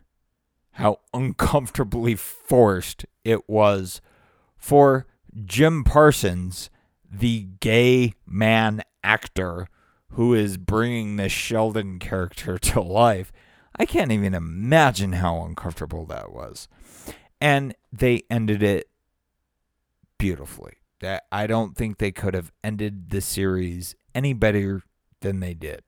[0.72, 4.02] how uncomfortably forced it was
[4.58, 5.08] for
[5.46, 6.70] Jim Parsons,
[7.10, 9.66] the gay man actor
[10.10, 13.32] who is bringing this Sheldon character to life.
[13.80, 16.68] I can't even imagine how uncomfortable that was.
[17.40, 18.91] And they ended it
[20.22, 20.78] beautifully.
[21.00, 24.84] That I don't think they could have ended the series any better
[25.22, 25.82] than they did.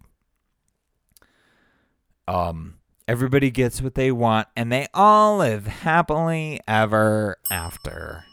[2.27, 8.23] Um, everybody gets what they want, and they all live happily ever after.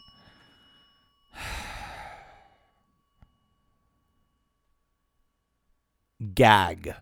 [6.33, 6.95] Gag.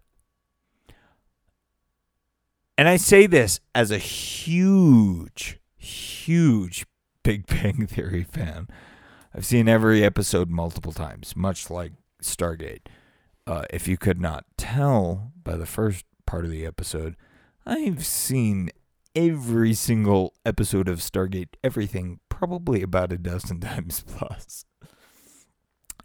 [2.77, 6.85] And I say this as a huge, huge
[7.23, 8.67] Big Bang Theory fan.
[9.33, 12.81] I've seen every episode multiple times, much like Stargate.
[13.47, 17.15] uh, if you could not tell by the first part of the episode,
[17.65, 18.69] I've seen
[19.15, 24.65] every single episode of Stargate, everything, probably about a dozen times plus.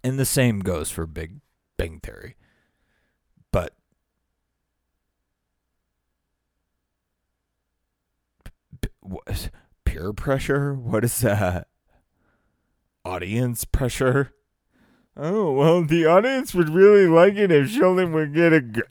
[0.03, 1.39] And the same goes for Big
[1.77, 2.35] Bang Theory.
[3.51, 3.73] But
[9.01, 9.49] what
[9.83, 10.73] peer pressure?
[10.73, 11.67] What is that?
[13.05, 14.31] Audience pressure?
[15.15, 18.61] Oh well, the audience would really like it if Sheldon would get a.
[18.61, 18.81] G-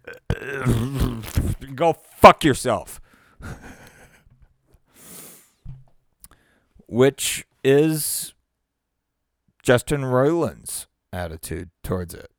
[1.74, 3.00] Go fuck yourself.
[6.86, 8.34] Which is
[9.62, 12.30] Justin Roiland's attitude towards it.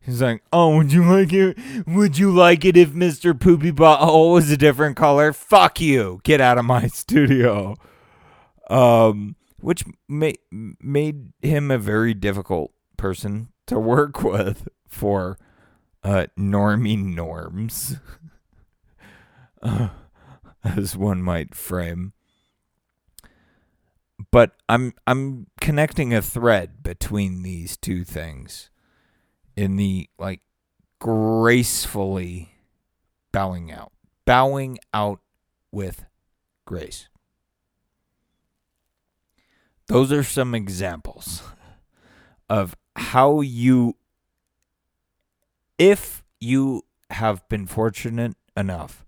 [0.00, 1.56] He's like, "Oh, would you like it?
[1.86, 3.38] Would you like it if Mr.
[3.38, 5.32] Poopy Butthole was a different color?
[5.32, 6.20] Fuck you!
[6.24, 7.74] Get out of my studio."
[8.70, 15.38] Um, which made made him a very difficult person to work with for
[16.02, 17.96] uh normie norms,
[20.62, 22.12] as one might frame.
[24.30, 28.68] But I'm I'm connecting a thread between these two things
[29.56, 30.42] in the like
[30.98, 32.50] gracefully
[33.32, 33.92] bowing out.
[34.26, 35.20] Bowing out
[35.72, 36.04] with
[36.66, 37.08] grace.
[39.86, 41.42] Those are some examples
[42.48, 43.96] of how you
[45.78, 49.04] if you have been fortunate enough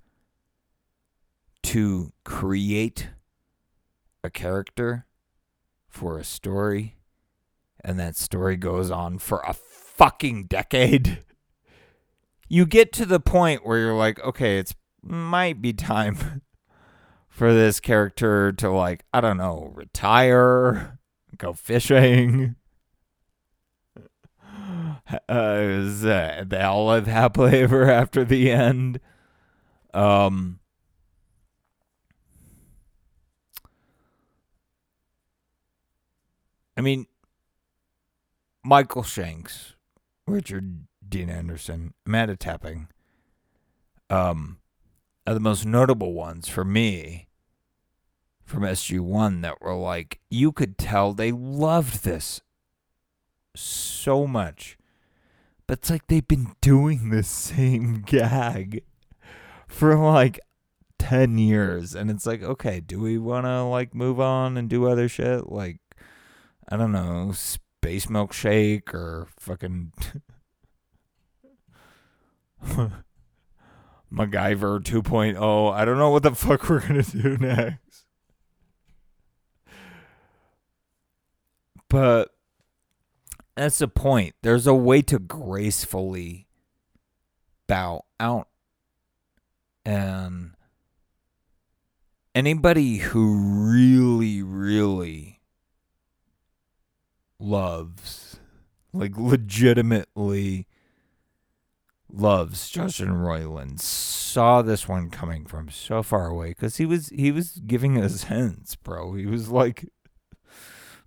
[1.62, 3.08] to create
[4.22, 5.06] a character
[5.88, 6.96] for a story
[7.82, 11.22] and that story goes on for a fucking decade
[12.48, 16.42] you get to the point where you're like okay it's might be time
[17.36, 20.98] for this character to like i don't know retire
[21.36, 22.56] go fishing.
[25.28, 28.98] Uh, is, uh, they all live happily ever after the end?
[29.94, 30.58] Um
[36.76, 37.06] I mean,
[38.64, 39.74] Michael Shanks,
[40.26, 42.88] Richard Dean Anderson, Amanda Tapping,
[44.10, 44.58] um,
[45.24, 47.25] are the most notable ones for me
[48.46, 52.40] from SG1 that were like, you could tell they loved this
[53.56, 54.78] so much.
[55.66, 58.84] But it's like they've been doing the same gag
[59.66, 60.38] for like
[61.00, 61.94] 10 years.
[61.94, 65.50] And it's like, okay, do we want to like move on and do other shit?
[65.50, 65.80] Like,
[66.68, 69.92] I don't know, space milkshake or fucking
[74.12, 75.72] MacGyver 2.0.
[75.72, 77.85] I don't know what the fuck we're gonna do next.
[81.88, 82.30] But
[83.56, 84.34] that's the point.
[84.42, 86.46] There's a way to gracefully
[87.66, 88.48] bow out.
[89.84, 90.52] And
[92.34, 95.40] anybody who really, really
[97.38, 98.38] loves,
[98.92, 100.66] like legitimately
[102.12, 107.30] loves Justin Roiland saw this one coming from so far away because he was he
[107.30, 109.14] was giving us hints, bro.
[109.14, 109.88] He was like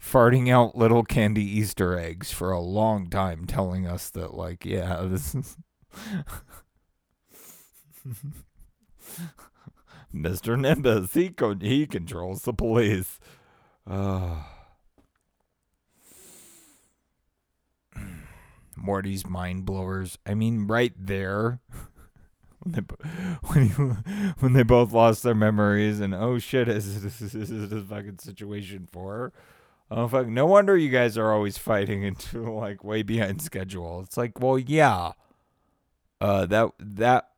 [0.02, 5.02] farting out little candy Easter eggs for a long time, telling us that like, yeah,
[5.06, 5.58] this is
[10.14, 10.60] Mr.
[10.60, 11.14] Nimbus.
[11.14, 13.20] He he controls the police.
[13.90, 14.44] Uh.
[18.76, 20.18] Morty's mind blowers.
[20.26, 21.60] I mean, right there.
[22.60, 22.82] when, they,
[23.48, 23.74] when, he,
[24.40, 28.88] when they both lost their memories and oh shit, is this is this fucking situation
[28.92, 29.32] for?
[29.92, 30.28] Oh fuck!
[30.28, 34.02] No wonder you guys are always fighting into like way behind schedule.
[34.02, 35.14] It's like, well, yeah,
[36.22, 37.30] uh, that that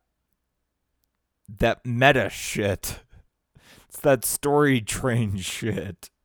[1.59, 2.99] that meta shit.
[3.87, 6.09] It's that story train shit.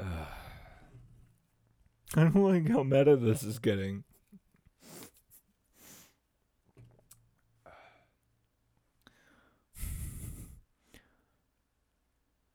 [0.00, 0.26] I
[2.14, 4.02] don't like how meta this is getting.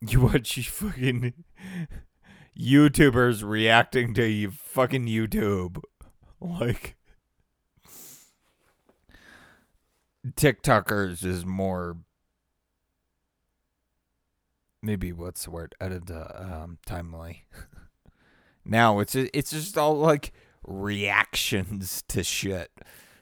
[0.00, 1.32] You watch fucking
[2.58, 5.82] YouTubers reacting to you fucking YouTube.
[6.40, 6.96] Like
[10.26, 11.96] TikTokers is more
[14.82, 15.74] maybe what's the word?
[15.80, 17.46] Edit um timely.
[18.64, 20.32] now it's it's just all like
[20.66, 22.70] reactions to shit.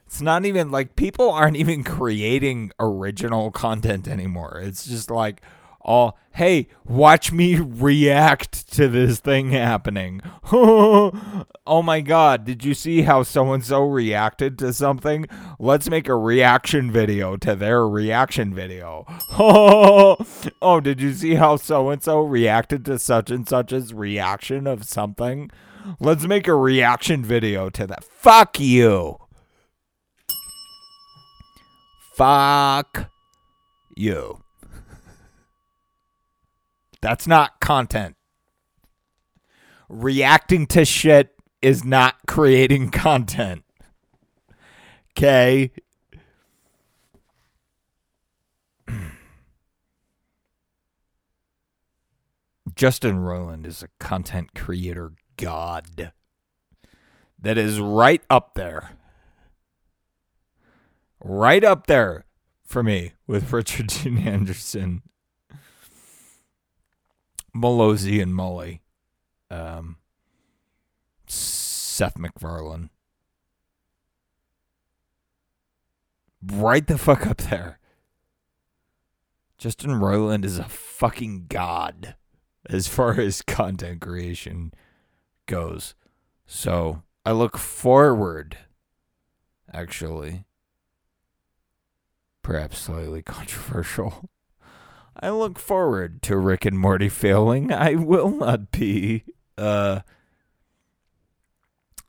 [0.06, 4.60] It's not even like people aren't even creating original content anymore.
[4.62, 5.40] It's just like,
[5.84, 10.22] all, hey, watch me react to this thing happening.
[10.52, 15.26] oh my god, did you see how so and so reacted to something?
[15.58, 19.04] Let's make a reaction video to their reaction video.
[19.38, 24.84] oh, did you see how so and so reacted to such and such's reaction of
[24.84, 25.50] something?
[26.00, 28.04] Let's make a reaction video to that.
[28.04, 29.18] Fuck you.
[32.16, 33.10] Fuck
[33.96, 34.43] you.
[37.04, 38.16] That's not content.
[39.90, 43.62] Reacting to shit is not creating content.
[45.10, 45.70] Okay?
[52.74, 56.10] Justin Roiland is a content creator god
[57.38, 58.92] that is right up there.
[61.22, 62.24] Right up there
[62.64, 65.02] for me with Richard Dean Anderson
[67.54, 68.80] Mallozzi and Mullie.
[69.50, 69.96] Um,
[71.26, 72.90] Seth MacFarlane.
[76.42, 77.78] Right the fuck up there.
[79.56, 82.16] Justin Roiland is a fucking god
[82.68, 84.72] as far as content creation
[85.46, 85.94] goes.
[86.46, 88.58] So I look forward,
[89.72, 90.44] actually,
[92.42, 94.28] perhaps slightly controversial,
[95.20, 97.72] I look forward to Rick and Morty failing.
[97.72, 99.24] I will not be
[99.56, 100.00] uh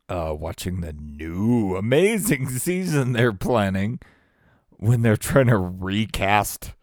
[0.10, 4.00] uh watching the new amazing season they're planning
[4.78, 6.74] when they're trying to recast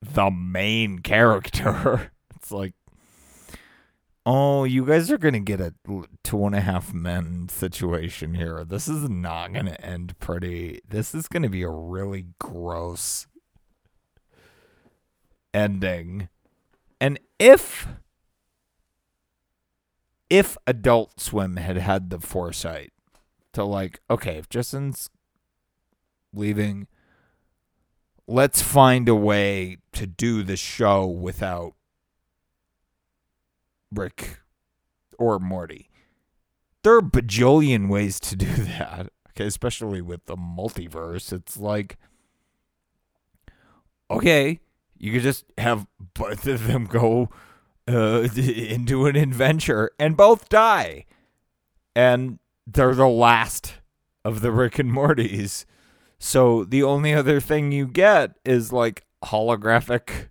[0.00, 2.12] the main character.
[2.36, 2.74] It's like
[4.28, 5.72] Oh, you guys are gonna get a
[6.24, 8.64] two and a half men situation here.
[8.64, 10.80] This is not gonna end pretty.
[10.88, 13.26] This is gonna be a really gross
[15.56, 16.28] ending.
[17.00, 17.88] And if
[20.28, 22.92] if Adult Swim had had the foresight
[23.54, 25.08] to like, okay, if Justin's
[26.34, 26.88] leaving,
[28.26, 31.74] let's find a way to do the show without
[33.92, 34.40] Rick
[35.18, 35.88] or Morty.
[36.82, 39.10] There are bajillion ways to do that.
[39.30, 41.32] Okay, especially with the multiverse.
[41.32, 41.96] It's like
[44.10, 44.60] okay,
[44.98, 47.30] you could just have both of them go
[47.88, 51.06] uh, into an adventure and both die.
[51.94, 53.74] And they're the last
[54.24, 55.64] of the Rick and Mortys.
[56.18, 60.28] So the only other thing you get is like holographic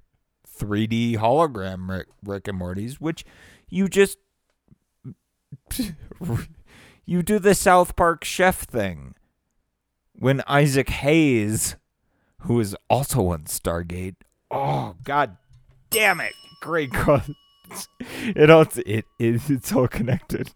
[0.47, 3.25] 3D hologram Rick, Rick and Mortys, which
[3.69, 4.17] you just
[7.05, 9.15] you do the South Park chef thing.
[10.17, 11.75] When Isaac Hayes,
[12.41, 14.15] who is also on Stargate,
[14.55, 15.35] Oh God,
[15.89, 16.33] damn it!
[16.61, 17.29] Great cross.
[17.99, 20.51] It all it, it it's all connected.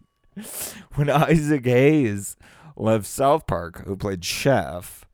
[0.94, 2.36] When Isaac Hayes
[2.76, 5.04] left South Park, who played Chef,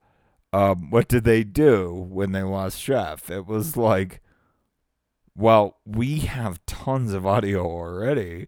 [0.52, 3.28] um, what did they do when they lost Chef?
[3.28, 4.20] It was like,
[5.34, 8.46] well, we have tons of audio already,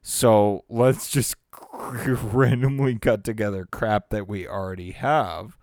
[0.00, 1.34] so let's just
[1.82, 5.56] randomly cut together crap that we already have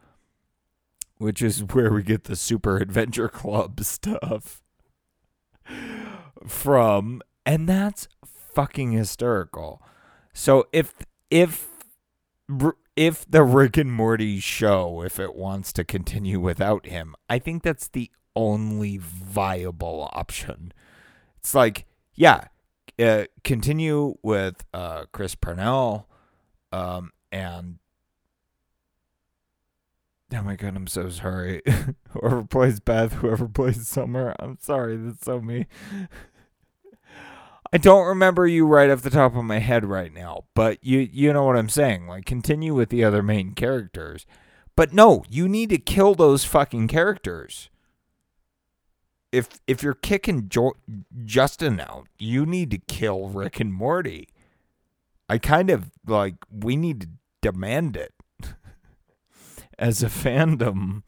[1.20, 4.64] which is where we get the Super Adventure Club stuff
[6.48, 8.08] from, and that's
[8.56, 9.84] fucking hysterical.
[10.34, 10.96] So if
[11.30, 11.68] if
[12.96, 17.62] if the Rick and Morty show, if it wants to continue without him, I think
[17.62, 20.74] that's the only viable option.
[21.38, 22.46] It's like, yeah,
[23.00, 26.10] uh, continue with uh, Chris Parnell
[26.72, 27.80] um, and
[30.32, 31.62] Oh my god, I'm so sorry.
[32.10, 35.66] whoever plays Beth, whoever plays Summer, I'm sorry, that's so me.
[37.72, 41.00] I don't remember you right off the top of my head right now, but you
[41.12, 42.08] you know what I'm saying.
[42.08, 44.26] Like continue with the other main characters.
[44.76, 47.70] But no, you need to kill those fucking characters.
[49.32, 50.78] If if you're kicking jo-
[51.26, 54.30] Justin out, you need to kill Rick and Morty.
[55.28, 57.08] I kind of like we need to
[57.42, 58.14] demand it
[59.80, 61.04] as a fandom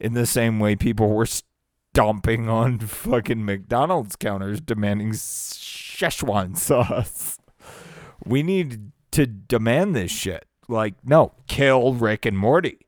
[0.00, 7.38] in the same way people were stomping on fucking McDonald's counters demanding Szechuan sauce.
[8.24, 10.46] We need to demand this shit.
[10.68, 12.78] Like, no, kill Rick and Morty.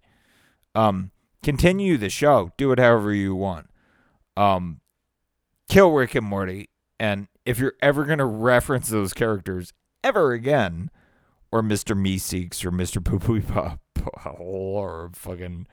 [0.74, 1.10] Um,
[1.42, 2.52] continue the show.
[2.56, 3.68] Do it however you want.
[4.36, 4.80] Um,
[5.68, 6.70] kill Rick and Morty.
[6.98, 9.72] And if you're ever gonna reference those characters
[10.02, 10.90] ever again,
[11.52, 11.96] or Mr.
[11.96, 13.04] Meeseeks or Mr.
[13.04, 13.80] Poo Poo Pop,
[14.38, 15.66] or fucking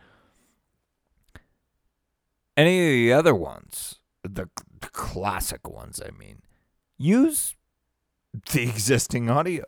[2.58, 4.50] any of the other ones, the
[4.82, 6.42] classic ones, I mean.
[6.98, 7.56] Use
[8.52, 9.64] the existing audio.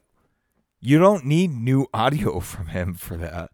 [0.80, 3.50] You don't need new audio from him for that.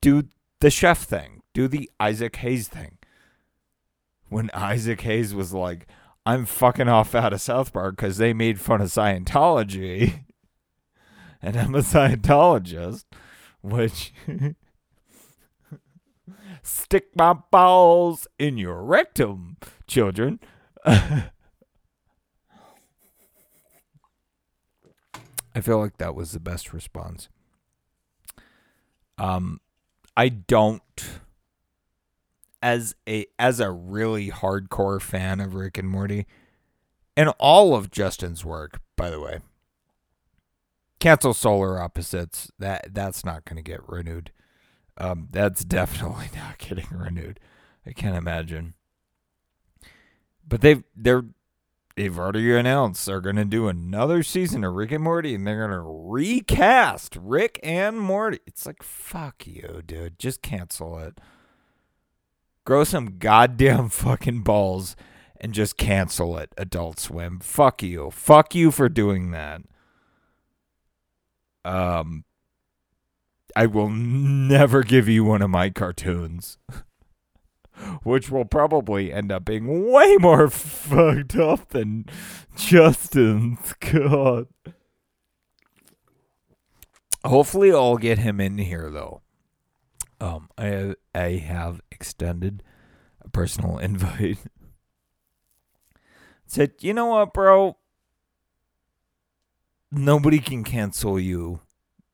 [0.00, 0.24] Do
[0.60, 1.42] the chef thing.
[1.52, 2.98] Do the Isaac Hayes thing.
[4.28, 5.86] When Isaac Hayes was like,
[6.26, 10.24] I'm fucking off out of South Park because they made fun of Scientology.
[11.42, 13.04] and I'm a Scientologist,
[13.64, 14.12] which
[16.62, 19.56] stick my balls in your rectum,
[19.86, 20.38] children.
[20.84, 21.30] I
[25.62, 27.30] feel like that was the best response.
[29.16, 29.60] Um,
[30.16, 30.82] I don't
[32.60, 36.26] as a as a really hardcore fan of Rick and Morty
[37.16, 39.38] and all of Justin's work, by the way.
[41.04, 42.50] Cancel Solar Opposites.
[42.58, 44.32] That that's not going to get renewed.
[44.96, 47.40] Um, that's definitely not getting renewed.
[47.84, 48.72] I can't imagine.
[50.48, 51.26] But they've they're
[51.94, 55.82] they've already announced they're gonna do another season of Rick and Morty, and they're gonna
[55.82, 58.38] recast Rick and Morty.
[58.46, 60.18] It's like fuck you, dude.
[60.18, 61.20] Just cancel it.
[62.64, 64.96] Grow some goddamn fucking balls
[65.38, 67.40] and just cancel it, Adult Swim.
[67.40, 68.10] Fuck you.
[68.10, 69.60] Fuck you for doing that.
[71.64, 72.24] Um
[73.56, 76.58] I will never give you one of my cartoons.
[78.02, 82.06] Which will probably end up being way more fucked up than
[82.56, 83.74] Justin's.
[83.80, 84.46] God.
[87.24, 89.22] Hopefully, I'll get him in here though.
[90.20, 92.62] Um, I I have extended
[93.24, 94.38] a personal invite.
[96.46, 97.76] Said, you know what, bro?
[99.94, 101.60] Nobody can cancel you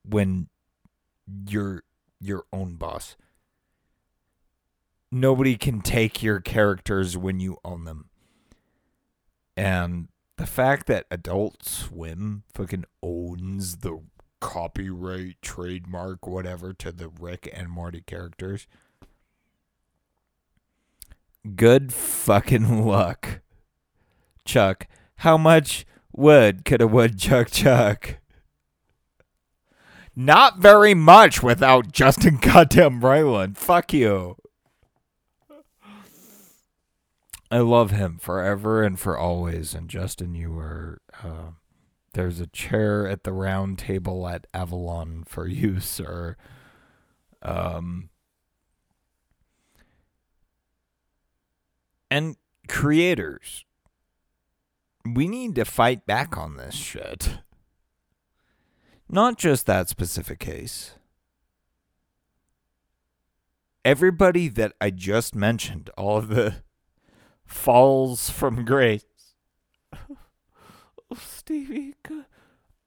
[0.04, 0.48] when
[1.48, 1.82] you're
[2.20, 3.16] your own boss.
[5.10, 8.10] Nobody can take your characters when you own them.
[9.56, 14.00] And the fact that Adult Swim fucking owns the
[14.40, 18.66] copyright, trademark, whatever to the Rick and Morty characters.
[21.56, 23.40] Good fucking luck.
[24.44, 28.06] Chuck, how much wood could a woodchuck chuck?
[28.06, 28.20] Chuck
[30.16, 33.56] Not very much without Justin goddamn Roiland.
[33.56, 34.36] Fuck you.
[37.50, 39.74] I love him forever and for always.
[39.74, 41.00] And Justin, you were.
[41.22, 41.52] Uh,
[42.12, 46.36] there's a chair at the round table at Avalon for you, sir.
[47.42, 48.10] Um.
[52.10, 52.36] And
[52.68, 53.64] creators,
[55.04, 57.38] we need to fight back on this shit.
[59.08, 60.92] Not just that specific case.
[63.84, 66.56] Everybody that I just mentioned, all of the
[67.44, 69.04] falls from grace.
[69.92, 71.94] oh, Stevie.
[72.08, 72.16] Uh,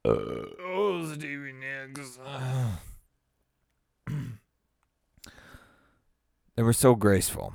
[0.05, 2.19] oh, Stevie Nicks.
[6.55, 7.53] they were so graceful.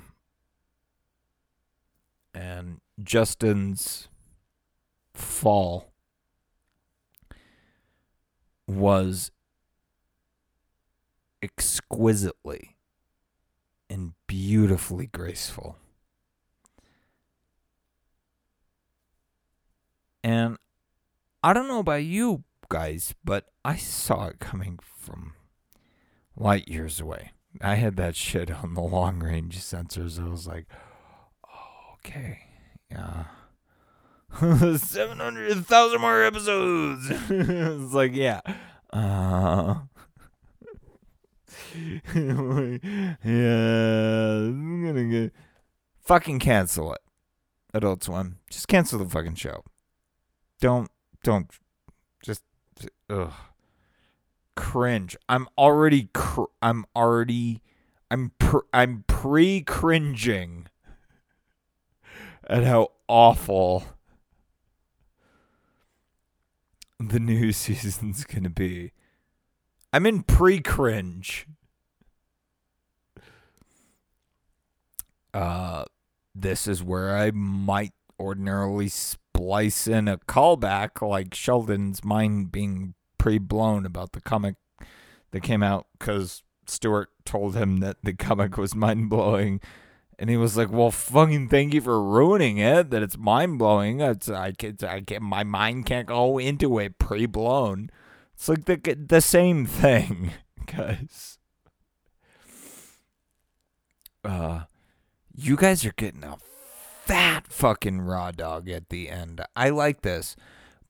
[2.35, 4.09] And Justin's
[5.19, 5.93] fall
[8.67, 9.31] was
[11.43, 12.77] exquisitely
[13.89, 15.77] and beautifully graceful.
[20.23, 20.59] And
[21.43, 25.33] I don't know about you guys, but I saw it coming from
[26.37, 27.33] light years away.
[27.61, 30.23] I had that shit on the long range sensors.
[30.23, 30.67] I was like,
[31.49, 32.41] oh, okay,
[32.91, 33.25] yeah.
[34.41, 37.07] 700,000 more episodes.
[37.31, 38.41] it's like, yeah.
[38.93, 39.77] Uh,
[42.15, 42.79] yeah,
[43.25, 45.33] I'm gonna get.
[46.01, 47.01] Fucking cancel it.
[47.75, 48.39] Adult Swim.
[48.51, 49.63] Just cancel the fucking show.
[50.61, 50.91] Don't,
[51.23, 51.51] don't.
[52.23, 52.43] Just,
[53.11, 53.33] ugh.
[54.57, 55.17] Cringe.
[55.29, 57.63] I'm already, cr- I'm already,
[58.11, 58.33] I'm,
[58.73, 60.69] I'm pre cringing
[62.49, 63.85] at how awful
[67.01, 68.93] the new season's gonna be.
[69.93, 71.47] I'm in pre cringe.
[75.33, 75.85] Uh,
[76.35, 83.39] this is where I might ordinarily splice in a callback, like Sheldon's mind being pre
[83.39, 84.57] blown about the comic
[85.31, 89.61] that came out because Stewart told him that the comic was mind blowing
[90.19, 92.91] and he was like, "Well, fucking thank you for ruining it.
[92.91, 94.01] That it's mind blowing.
[94.01, 97.91] It's I can't, I can't, my mind can't go into it pre blown.
[98.35, 100.33] It's like the the same thing,
[100.67, 101.39] guys.
[104.25, 104.63] Uh,
[105.35, 106.37] you guys are getting a
[107.05, 109.41] fat fucking raw dog at the end.
[109.57, 110.37] I like this.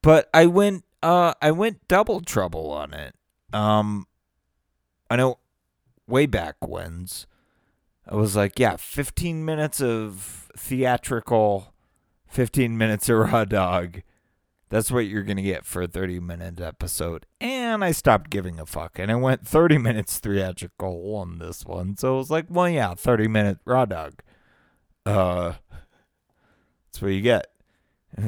[0.03, 3.15] But I went uh I went double trouble on it.
[3.53, 4.07] Um
[5.11, 5.39] I know
[6.07, 7.27] way back when's
[8.09, 11.75] I was like, yeah, 15 minutes of theatrical,
[12.27, 14.03] 15 minutes of raw dog.
[14.71, 17.27] That's what you're going to get for a 30 minute episode.
[17.41, 18.99] And I stopped giving a fuck.
[18.99, 21.97] And I went 30 minutes theatrical on this one.
[21.97, 24.21] So it was like, well, yeah, 30 minute raw dog.
[25.05, 25.55] Uh,
[26.87, 27.47] that's what you get.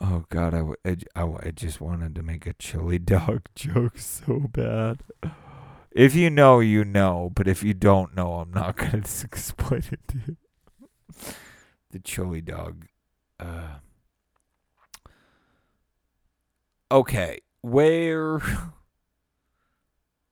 [0.00, 0.54] oh, God.
[0.54, 5.02] I I I just wanted to make a chili dog joke so bad.
[5.92, 7.30] If you know, you know.
[7.34, 10.36] But if you don't know, I'm not going to explain it to you.
[11.90, 12.86] the chili dog.
[13.40, 13.78] Uh,
[16.90, 18.40] okay, where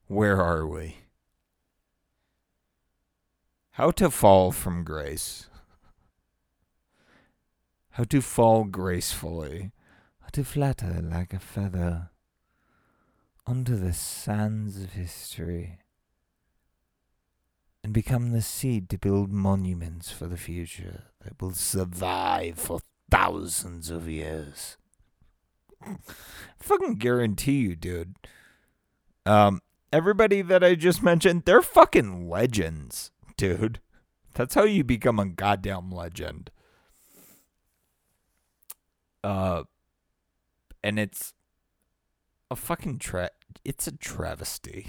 [0.07, 0.96] where are we?
[3.72, 5.48] How to fall from grace.
[7.90, 9.72] How to fall gracefully.
[10.20, 12.11] How to flatter like a feather
[13.47, 15.78] onto the sands of history
[17.84, 22.80] and become the seed to build monuments for the future that will survive for
[23.11, 24.76] thousands of years.
[26.59, 28.16] fucking guarantee you, dude.
[29.24, 29.61] Um,
[29.92, 33.80] everybody that I just mentioned, they're fucking legends, dude.
[34.34, 36.51] That's how you become a goddamn legend.
[39.22, 39.62] Uh,
[40.82, 41.32] and it's
[42.51, 43.30] a fucking tra-
[43.64, 44.86] it's a travesty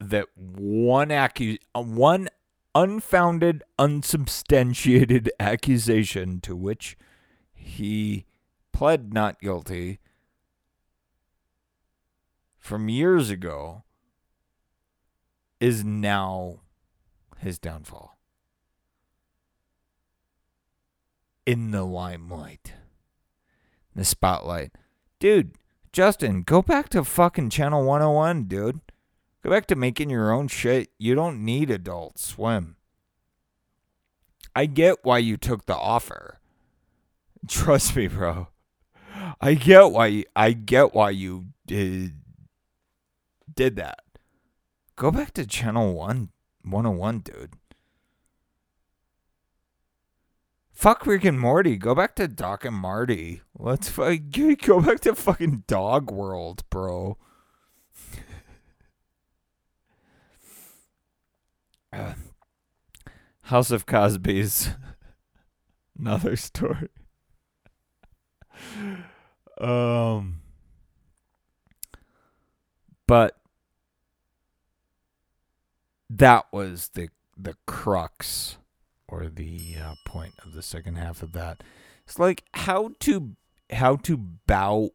[0.00, 2.28] that one accu- one
[2.74, 6.96] unfounded, unsubstantiated accusation to which
[7.52, 8.26] he
[8.72, 10.00] pled not guilty
[12.58, 13.84] from years ago
[15.60, 16.60] is now
[17.38, 18.18] his downfall.
[21.46, 22.72] In the limelight,
[23.94, 24.72] the spotlight.
[25.18, 25.52] Dude,
[25.92, 28.80] Justin, go back to fucking Channel 101, dude.
[29.42, 30.90] Go back to making your own shit.
[30.98, 32.76] You don't need Adult Swim.
[34.56, 36.38] I get why you took the offer.
[37.48, 38.48] Trust me, bro.
[39.40, 42.12] I get why you, I get why you did
[43.54, 44.00] did that.
[44.96, 46.30] Go back to channel 1
[46.62, 47.52] 101, dude.
[50.74, 51.76] Fuck Rick and Morty.
[51.76, 53.42] Go back to Doc and Marty.
[53.56, 54.18] Let's fuck,
[54.58, 57.16] go back to fucking Dog World, bro.
[61.92, 62.14] Uh,
[63.42, 64.70] House of Cosby's
[65.98, 66.88] another story.
[69.60, 70.40] um
[73.06, 73.36] but
[76.08, 78.56] that was the the crux
[79.08, 81.62] or the uh, point of the second half of that.
[82.06, 83.36] It's like how to
[83.70, 84.90] how to bow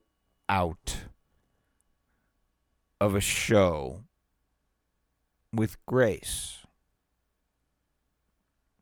[0.47, 0.97] out
[3.01, 4.03] of a show
[5.53, 6.60] with grace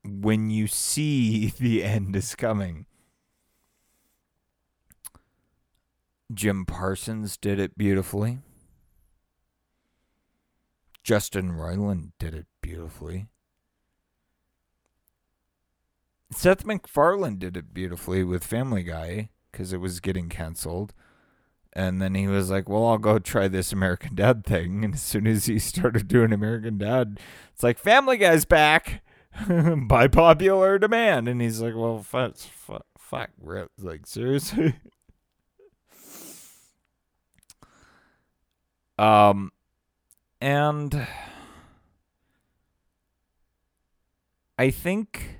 [0.03, 2.85] when you see the end is coming.
[6.33, 8.39] Jim Parsons did it beautifully.
[11.03, 13.27] Justin Roiland did it beautifully.
[16.31, 20.93] Seth MacFarlane did it beautifully with Family Guy because it was getting canceled.
[21.73, 24.83] And then he was like, well, I'll go try this American Dad thing.
[24.83, 27.19] And as soon as he started doing American Dad,
[27.53, 29.03] it's like, Family Guy's back
[29.87, 31.27] by popular demand.
[31.27, 33.29] And he's like, well, fuck, fuck, fuck
[33.77, 34.75] like, seriously?
[38.97, 39.51] um,
[40.41, 41.07] and
[44.57, 45.37] I think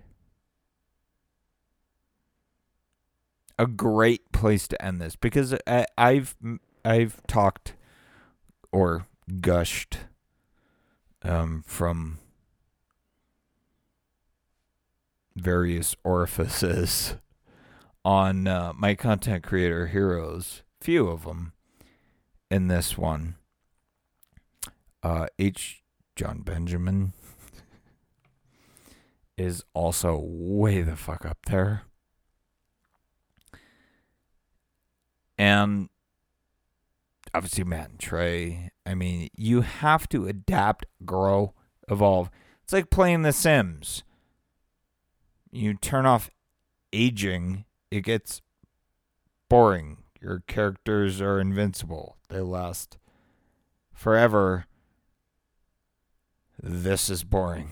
[3.57, 6.35] a great place to end this because I, I've
[6.85, 7.73] I've talked
[8.71, 9.07] or
[9.41, 9.99] gushed
[11.23, 12.19] um, from
[15.35, 17.15] various orifices
[18.05, 21.53] on uh, my content creator heroes, few of them
[22.49, 23.35] in this one.
[25.03, 25.83] Uh, H.
[26.15, 27.13] Jon Benjamin
[29.37, 31.86] is also way the fuck up there.
[35.37, 35.89] And
[37.33, 38.71] obviously, Matt and Trey.
[38.85, 41.53] I mean, you have to adapt, grow,
[41.89, 42.29] evolve.
[42.63, 44.03] It's like playing The Sims.
[45.51, 46.29] You turn off
[46.91, 48.41] aging, it gets
[49.49, 49.97] boring.
[50.21, 52.97] Your characters are invincible, they last
[53.93, 54.65] forever.
[56.61, 57.71] This is boring.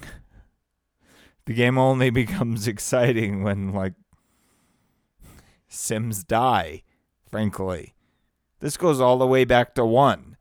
[1.46, 3.94] the game only becomes exciting when like
[5.68, 6.84] Sims die,
[7.36, 7.94] frankly.
[8.62, 10.38] This goes all the way back to 1.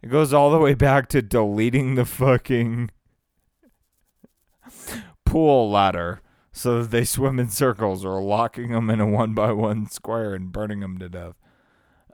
[0.00, 2.88] It goes all the way back to deleting the fucking
[5.26, 9.52] pool ladder so that they swim in circles or locking them in a one by
[9.52, 11.34] one square and burning them to death.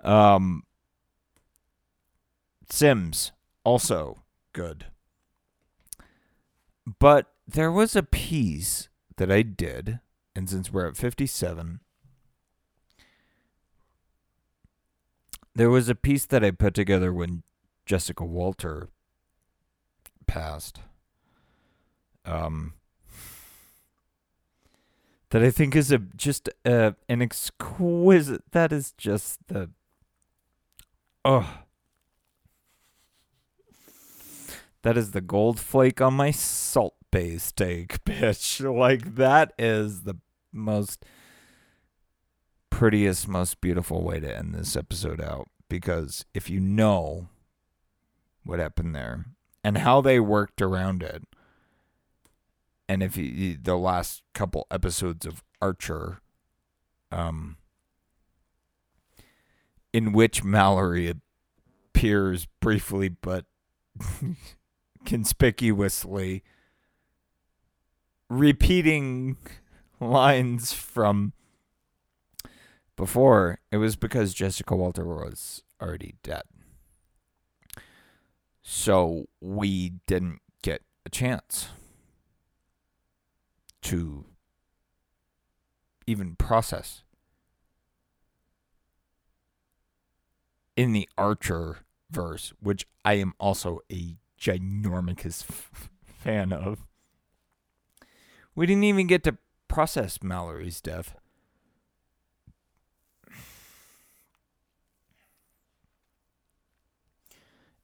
[0.02, 0.64] Um,
[2.68, 3.30] Sims
[3.62, 4.86] also good.
[6.98, 10.00] But there was a piece that I did,
[10.34, 11.78] and since we're at 57,
[15.56, 17.42] there was a piece that I put together when
[17.86, 18.90] Jessica Walter
[20.26, 20.80] passed.
[22.26, 22.74] Um,
[25.30, 28.42] that I think is a just uh, an exquisite.
[28.52, 29.70] That is just the.
[31.24, 31.62] Oh.
[34.82, 38.60] That is the gold flake on my Salt Bae steak, bitch.
[38.60, 40.16] Like that is the
[40.52, 41.04] most
[42.76, 45.48] prettiest, most beautiful way to end this episode out.
[45.66, 47.28] Because if you know
[48.44, 49.24] what happened there
[49.64, 51.22] and how they worked around it,
[52.86, 56.20] and if you, the last couple episodes of Archer,
[57.10, 57.56] um,
[59.94, 61.14] in which Mallory
[61.94, 63.46] appears briefly but
[65.06, 66.44] conspicuously
[68.28, 69.38] repeating
[69.98, 71.32] lines from
[72.96, 76.42] before, it was because Jessica Walter was already dead.
[78.62, 81.68] So we didn't get a chance
[83.82, 84.24] to
[86.06, 87.02] even process
[90.76, 91.78] in the Archer
[92.10, 95.44] verse, which I am also a ginormous
[96.04, 96.84] fan of.
[98.54, 99.36] We didn't even get to
[99.68, 101.14] process Mallory's death.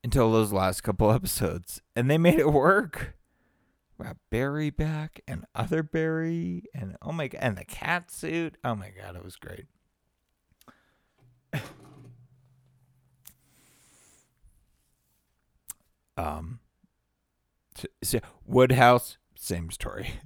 [0.04, 1.80] Until those last couple episodes.
[1.94, 3.16] And they made it work.
[3.98, 8.56] We got Barry back and other Barry and oh my god and the cat suit.
[8.64, 9.66] Oh my god, it was great.
[16.16, 16.58] um
[17.76, 20.14] so, so Woodhouse, same story.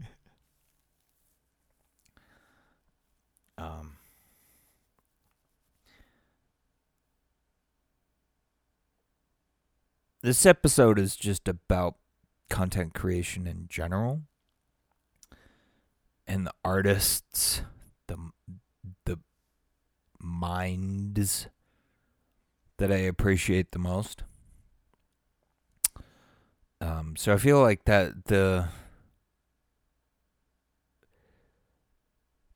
[3.59, 3.96] um
[10.27, 11.95] This episode is just about
[12.51, 14.23] content creation in general
[16.27, 17.63] and the artists
[18.09, 18.17] the
[19.05, 19.21] the
[20.19, 21.47] minds
[22.79, 24.25] that I appreciate the most
[26.81, 28.67] um so I feel like that the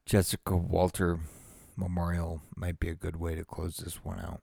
[0.07, 1.21] Jessica Walter
[1.77, 4.43] Memorial might be a good way to close this one out.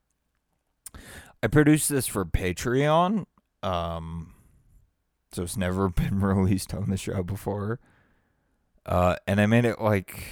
[1.41, 3.25] I produced this for Patreon.
[3.63, 4.33] Um
[5.31, 7.79] so it's never been released on the show before.
[8.85, 10.23] Uh, and I made it like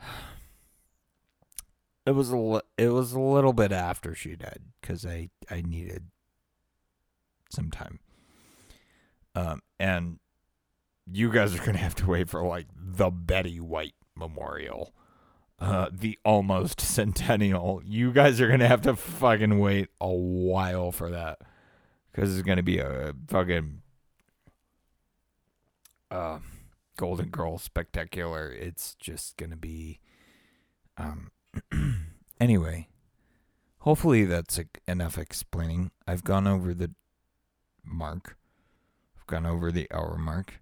[2.06, 5.62] it was a li- it was a little bit after she died because I I
[5.62, 6.04] needed
[7.50, 7.98] some time.
[9.34, 10.18] Um, and
[11.10, 14.94] you guys are gonna have to wait for like the Betty White Memorial,
[15.62, 17.80] uh, the almost centennial.
[17.84, 21.38] You guys are gonna have to fucking wait a while for that
[22.10, 23.80] because it's gonna be a fucking
[26.10, 26.40] uh,
[26.96, 28.50] Golden Girl spectacular.
[28.50, 30.00] It's just gonna be,
[30.98, 31.30] um.
[32.40, 32.88] anyway,
[33.80, 34.58] hopefully that's
[34.88, 35.92] enough explaining.
[36.08, 36.90] I've gone over the
[37.84, 38.36] mark.
[39.16, 40.61] I've gone over the hour mark.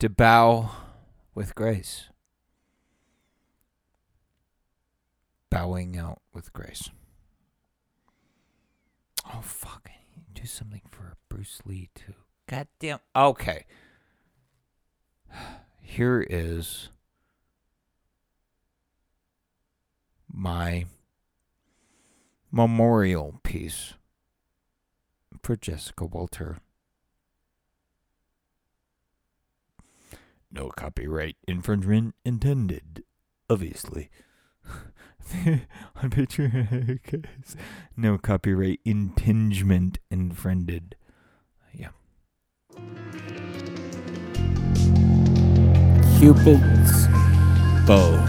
[0.00, 0.70] To bow
[1.34, 2.08] with grace.
[5.54, 6.90] bowing out with grace.
[9.32, 9.86] Oh fuck!
[9.86, 12.14] I need to do something for Bruce Lee too.
[12.48, 12.98] God damn.
[13.14, 13.64] Okay.
[15.80, 16.88] Here is
[20.28, 20.86] my
[22.50, 23.94] memorial piece
[25.40, 26.58] for Jessica Walter.
[30.54, 33.02] No copyright infringement intended,
[33.50, 34.08] obviously.
[35.46, 37.00] on Patreon.
[37.02, 37.56] guys.
[37.96, 40.94] no copyright impingement infringed.
[41.72, 41.88] Yeah.
[46.20, 47.08] Cupid's
[47.84, 48.23] bow.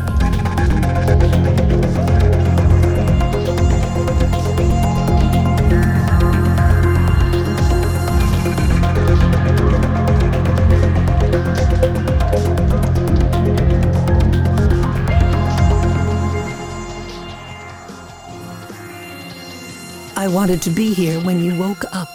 [20.45, 22.07] Wanted to be here when you woke up.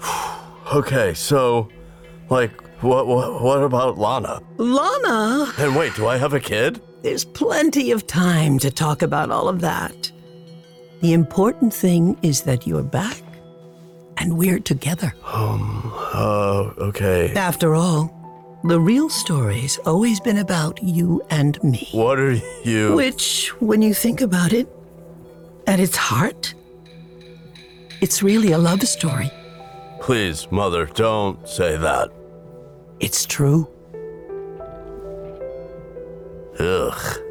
[0.74, 1.68] Okay, so,
[2.30, 2.50] like,
[2.82, 4.40] what, what, what about Lana?
[4.56, 6.80] Lana, And wait, do I have a kid?
[7.02, 10.10] there's plenty of time to talk about all of that.
[11.02, 13.20] The important thing is that you're back
[14.16, 15.12] and we're together.
[15.26, 17.34] Um, Uh, okay.
[17.34, 18.08] After all,
[18.64, 21.86] the real story's always been about you and me.
[21.92, 22.94] What are you?
[22.96, 24.66] Which, when you think about it,
[25.66, 26.54] at its heart,
[28.00, 29.30] it's really a love story.
[30.00, 32.10] Please, Mother, don't say that.
[33.00, 33.68] It's true.
[36.58, 37.22] Ugh.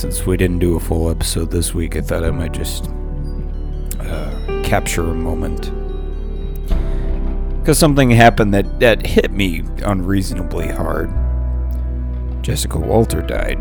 [0.00, 2.88] Since we didn't do a full episode this week, I thought I might just
[4.00, 5.70] uh, capture a moment.
[7.60, 11.10] Because something happened that, that hit me unreasonably hard.
[12.42, 13.58] Jessica Walter died.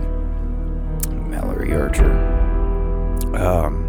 [1.12, 2.10] Mallory Archer.
[3.36, 3.86] Um.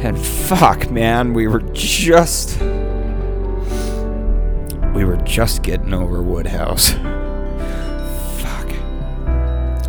[0.00, 2.60] And fuck, man, we were just.
[4.92, 6.90] We were just getting over Woodhouse.
[8.40, 8.70] fuck.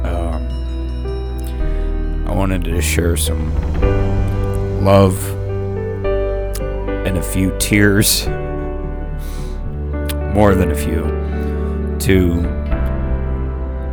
[0.06, 0.47] Um,
[2.28, 3.53] I wanted to share some
[4.86, 5.35] love
[7.16, 8.28] and a few tears,
[10.34, 11.03] more than a few,
[11.97, 12.41] to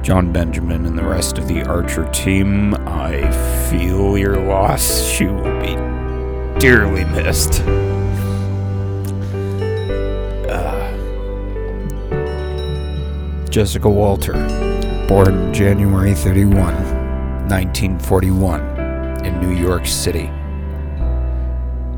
[0.02, 2.74] Jon Benjamin and the rest of the Archer team.
[2.74, 3.30] I
[3.70, 5.04] feel your loss.
[5.04, 5.76] She will be
[6.58, 7.60] dearly missed.
[10.50, 10.96] Uh,
[13.50, 14.32] Jessica Walter,
[15.06, 16.74] born January 31,
[17.48, 20.28] 1941, in New York City.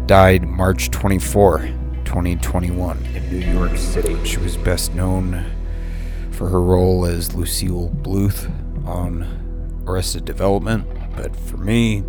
[0.07, 1.61] Died March 24,
[2.05, 4.23] 2021, in New York City.
[4.23, 5.51] She was best known
[6.31, 8.51] for her role as Lucille Bluth
[8.87, 10.87] on Arrested Development,
[11.17, 12.01] but for me,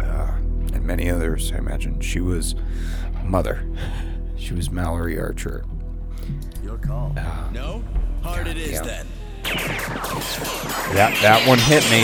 [0.00, 0.32] uh,
[0.72, 2.56] and many others, I imagine, she was
[3.22, 3.64] Mother.
[4.36, 5.64] She was Mallory Archer.
[6.64, 7.14] Your call.
[7.52, 7.84] No?
[8.24, 8.82] Hard it is yeah.
[8.82, 9.06] then.
[10.94, 12.02] That that one hit me.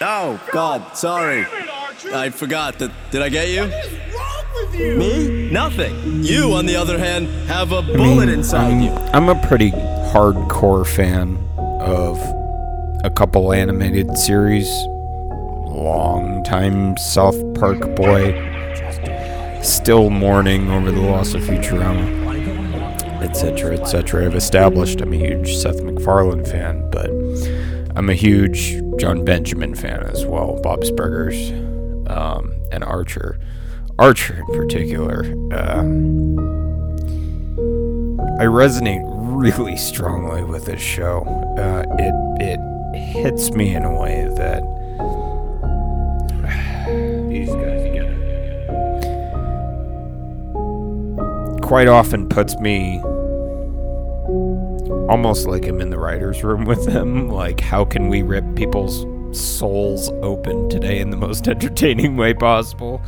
[0.00, 1.44] Oh, God, sorry.
[2.06, 2.92] I forgot that.
[3.10, 3.62] Did I get you?
[3.62, 4.96] What is wrong with you?
[4.96, 5.50] Me?
[5.50, 6.22] Nothing.
[6.22, 8.90] You, on the other hand, have a bullet inside I'm, you.
[8.90, 12.18] I'm a pretty hardcore fan of
[13.04, 14.68] a couple animated series.
[15.66, 18.44] Long time South Park boy.
[19.62, 24.24] Still mourning over the loss of Futurama, etc., etc.
[24.24, 27.10] I've established I'm a huge Seth MacFarlane fan, but
[27.96, 30.60] I'm a huge Jon Benjamin fan as well.
[30.62, 31.50] Bob's Burgers
[32.08, 33.38] um, and Archer.
[33.98, 35.24] Archer in particular.
[35.52, 36.38] Um,
[38.38, 41.22] I resonate really strongly with this show.
[41.58, 42.60] Uh, it it
[42.96, 44.62] hits me in a way that
[47.28, 47.78] these guys
[51.68, 52.98] quite often puts me
[55.10, 57.28] almost like I'm in the writers' room with them.
[57.28, 63.02] Like, how can we rip people's souls open today in the most entertaining way possible?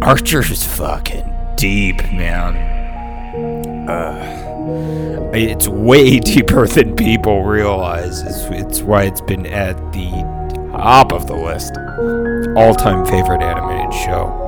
[0.00, 2.56] Archer's fucking deep, man.
[3.88, 8.22] Uh, it's way deeper than people realize.
[8.22, 10.10] It's, it's why it's been at the
[10.72, 11.76] top of the list.
[12.56, 14.38] All time favorite animated show.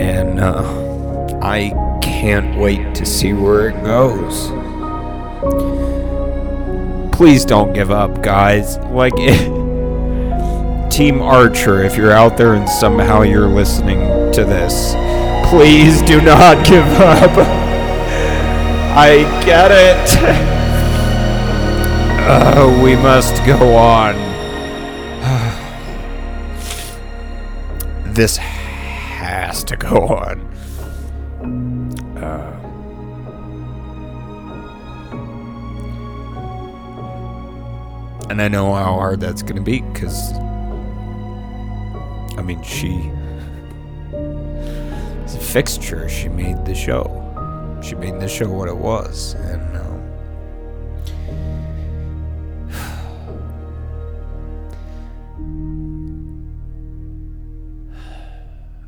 [0.00, 1.70] And uh, I
[2.02, 4.50] can't wait to see where it goes.
[7.16, 8.76] Please don't give up, guys.
[8.90, 9.14] Like,
[10.90, 14.00] Team Archer, if you're out there and somehow you're listening
[14.32, 14.92] to this,
[15.48, 17.30] please do not give up.
[18.94, 20.52] I get it.
[22.28, 24.16] Uh, we must go on.
[28.14, 30.55] this has to go on.
[38.28, 40.32] And I know how hard that's going to be because,
[42.36, 43.10] I mean, she
[45.24, 46.08] is a fixture.
[46.08, 47.22] She made the show.
[47.82, 49.34] She made the show what it was.
[49.34, 50.02] And, um,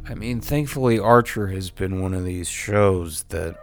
[0.09, 3.57] I mean, thankfully, Archer has been one of these shows that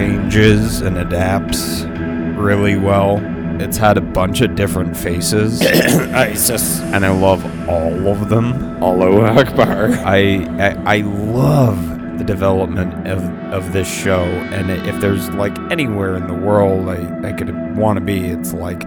[0.00, 1.82] changes and adapts
[2.38, 3.18] really well
[3.60, 6.80] it's had a bunch of different faces, ISIS.
[6.80, 8.82] and I love all of them.
[8.82, 9.90] Allahu Akbar.
[10.02, 13.22] I, I I love the development of,
[13.52, 17.98] of this show, and if there's like anywhere in the world I, I could want
[17.98, 18.80] to be, it's like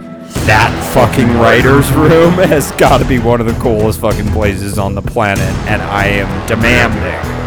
[0.48, 4.96] that fucking writer's room has got to be one of the coolest fucking places on
[4.96, 7.43] the planet, and I am demanding,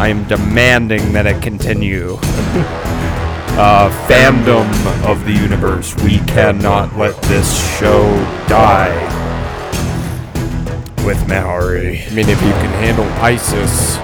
[0.00, 2.14] I am demanding that it continue.
[3.60, 4.66] uh, fandom
[5.04, 8.02] of the universe, we cannot let this show
[8.48, 8.96] die.
[11.04, 12.02] With Maori.
[12.02, 13.96] I mean, if you can handle ISIS,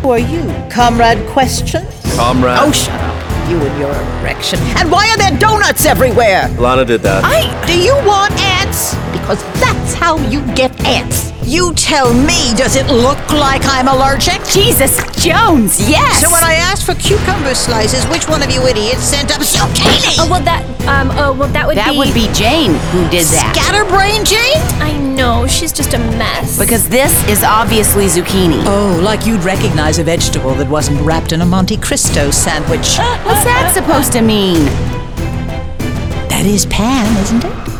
[0.00, 0.42] Who are you?
[0.68, 1.86] Comrade Question?
[2.16, 2.58] Comrade.
[2.60, 3.48] Oh, shut up.
[3.48, 4.58] You and your erection.
[4.78, 6.48] And why are there donuts everywhere?
[6.58, 7.22] Lana did that.
[7.24, 7.50] I.
[7.66, 8.94] Do you want ants?
[9.12, 11.31] Because that's how you get ants.
[11.44, 14.42] You tell me, does it look like I'm allergic?
[14.48, 16.20] Jesus Jones, yes.
[16.22, 20.16] So when I asked for cucumber slices, which one of you idiots sent up zucchini?
[20.18, 23.26] Oh well, that um oh well that would That be would be Jane who did
[23.26, 23.52] that.
[23.54, 24.62] Scatterbrain Jane?
[24.80, 26.58] I know she's just a mess.
[26.58, 28.62] Because this is obviously zucchini.
[28.66, 32.98] Oh, like you'd recognize a vegetable that wasn't wrapped in a Monte Cristo sandwich.
[33.26, 34.64] What's that supposed to mean?
[36.30, 37.71] that is Pam, isn't it?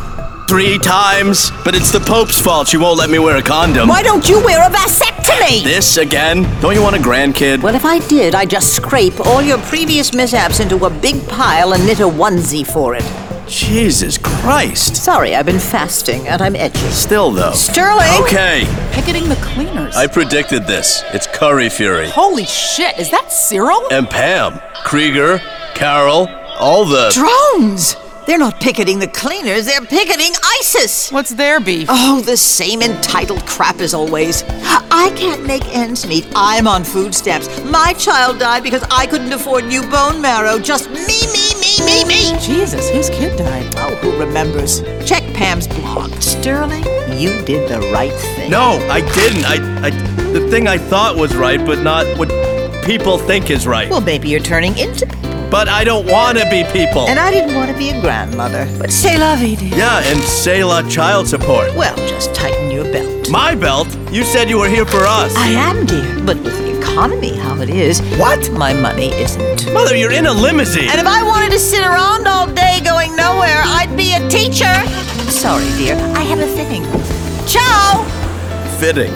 [0.52, 3.88] Three times, but it's the Pope's fault she won't let me wear a condom.
[3.88, 5.64] Why don't you wear a vasectomy?
[5.64, 6.42] This again?
[6.60, 7.62] Don't you want a grandkid?
[7.62, 11.72] Well, if I did, I'd just scrape all your previous mishaps into a big pile
[11.72, 13.02] and knit a onesie for it.
[13.48, 14.94] Jesus Christ.
[14.94, 16.86] Sorry, I've been fasting and I'm edgy.
[16.90, 17.52] Still though.
[17.52, 18.22] Sterling!
[18.22, 19.96] Okay, Picketing the cleaners.
[19.96, 21.02] I predicted this.
[21.14, 22.10] It's Curry Fury.
[22.10, 23.88] Holy shit, is that Cyril?
[23.90, 25.38] And Pam, Krieger,
[25.74, 27.10] Carol, all the.
[27.14, 27.96] Drones!
[28.26, 31.10] They're not picketing the cleaners, they're picketing ISIS!
[31.10, 31.88] What's their beef?
[31.90, 34.44] Oh, the same entitled crap as always.
[34.44, 36.28] I can't make ends meet.
[36.36, 37.48] I'm on food stamps.
[37.64, 40.60] My child died because I couldn't afford new bone marrow.
[40.60, 40.96] Just me,
[41.32, 42.38] me, me, me, me.
[42.38, 43.74] Jesus, whose kid died?
[43.78, 44.82] Oh, who remembers?
[45.04, 46.12] Check Pam's blog.
[46.22, 46.84] Sterling,
[47.18, 48.50] you did the right thing.
[48.50, 49.44] No, I didn't.
[49.44, 49.90] I, I.
[50.32, 52.28] The thing I thought was right, but not what
[52.84, 53.90] people think is right.
[53.90, 55.21] Well, maybe you're turning into people.
[55.52, 57.06] But I don't want to be people.
[57.08, 58.66] And I didn't want to be a grandmother.
[58.78, 59.76] But say la vie, dear.
[59.76, 61.74] yeah, and say la child support.
[61.76, 63.28] Well, just tighten your belt.
[63.28, 63.86] My belt?
[64.10, 65.36] You said you were here for us.
[65.36, 66.24] I am, dear.
[66.24, 68.50] But with the economy how it is, what?
[68.52, 69.70] My money isn't.
[69.74, 70.88] Mother, you're in a limousine.
[70.88, 74.72] And if I wanted to sit around all day going nowhere, I'd be a teacher.
[75.30, 75.96] Sorry, dear.
[76.16, 76.82] I have a fitting.
[77.46, 78.02] Ciao!
[78.80, 79.12] Fitting.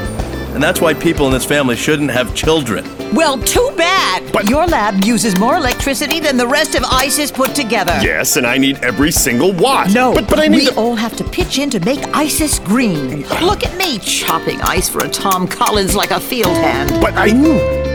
[0.53, 2.85] And that's why people in this family shouldn't have children.
[3.17, 4.31] Well, too bad.
[4.31, 7.99] But your lab uses more electricity than the rest of ISIS put together.
[8.03, 9.91] Yes, and I need every single watt.
[9.95, 12.59] No, but but I need we the- all have to pitch in to make ISIS
[12.59, 13.27] green.
[13.41, 16.91] Look at me chopping ice for a Tom Collins like a field hand.
[17.01, 17.29] But I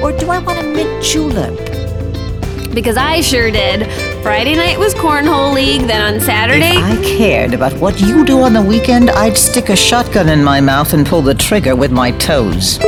[0.01, 1.55] Or do I want a mint julep?
[2.73, 3.85] because I sure did.
[4.23, 5.81] Friday night was cornhole league.
[5.87, 9.67] Then on Saturday, If I cared about what you do on the weekend, I'd stick
[9.69, 12.79] a shotgun in my mouth and pull the trigger with my toes.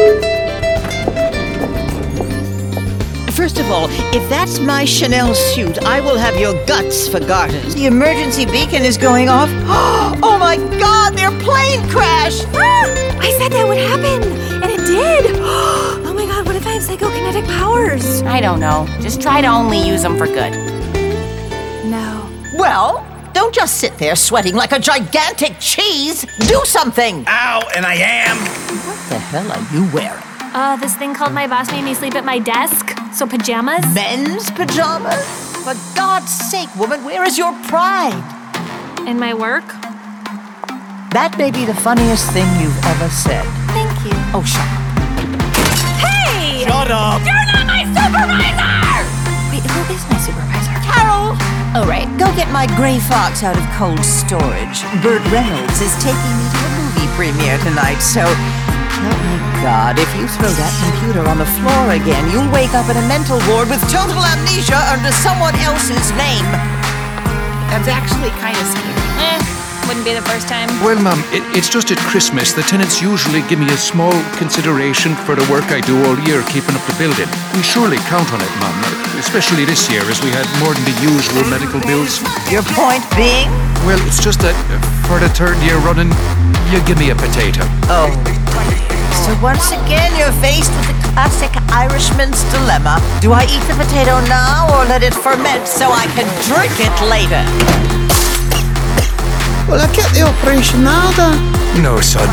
[3.43, 7.75] First of all, if that's my Chanel suit, I will have your guts for garters.
[7.75, 9.49] The emergency beacon is going off.
[10.23, 12.47] Oh my god, their plane crashed!
[12.53, 14.23] I said that would happen,
[14.63, 15.35] and it did.
[15.43, 18.21] Oh my god, what if I have psychokinetic powers?
[18.21, 18.87] I don't know.
[19.01, 20.53] Just try to only use them for good.
[21.83, 22.29] No.
[22.55, 26.25] Well, don't just sit there sweating like a gigantic cheese.
[26.47, 27.25] Do something!
[27.27, 28.37] Ow, and I am.
[28.87, 30.23] What the hell are you wearing?
[30.55, 33.02] Uh, this thing called my boss made me sleep at my desk.
[33.13, 33.85] So pajamas.
[33.93, 35.23] Men's pajamas?
[35.61, 38.17] For God's sake, woman, where is your pride?
[39.07, 39.63] In my work.
[41.13, 43.45] That may be the funniest thing you've ever said.
[43.69, 44.17] Thank you.
[44.33, 44.81] Oh, shut up.
[46.01, 46.65] Hey!
[46.65, 47.21] Shut up.
[47.21, 49.05] You're not my supervisor!
[49.53, 50.73] Wait, who is my supervisor?
[50.81, 51.37] Carol!
[51.77, 54.81] All right, go get my gray fox out of cold storage.
[55.05, 58.25] Burt Reynolds is taking me to a movie premiere tonight, so.
[59.63, 62.91] Help me God, if you throw that computer on the floor again, you'll wake up
[62.91, 66.43] in a mental ward with total amnesia under someone else's name.
[67.71, 69.07] That's actually kind of scary.
[69.23, 69.39] Eh,
[69.87, 70.67] wouldn't be the first time.
[70.83, 72.51] Well, Mum, it, it's just at Christmas.
[72.51, 76.43] The tenants usually give me a small consideration for the work I do all year
[76.51, 77.31] keeping up the building.
[77.55, 78.75] We surely count on it, Mum,
[79.15, 82.19] especially this year as we had more than the usual medical bills.
[82.51, 83.47] Your point being?
[83.87, 84.75] Well, it's just that uh,
[85.07, 86.11] for the third year running,
[86.67, 87.63] you give me a potato.
[87.87, 88.11] Oh.
[89.23, 92.99] So once again, you're faced with the classic Irishman's dilemma.
[93.21, 96.91] Do I eat the potato now or let it ferment so I can drink it
[97.07, 97.43] later?
[99.65, 101.81] Well, I get the operation now, then.
[101.81, 102.27] No, son.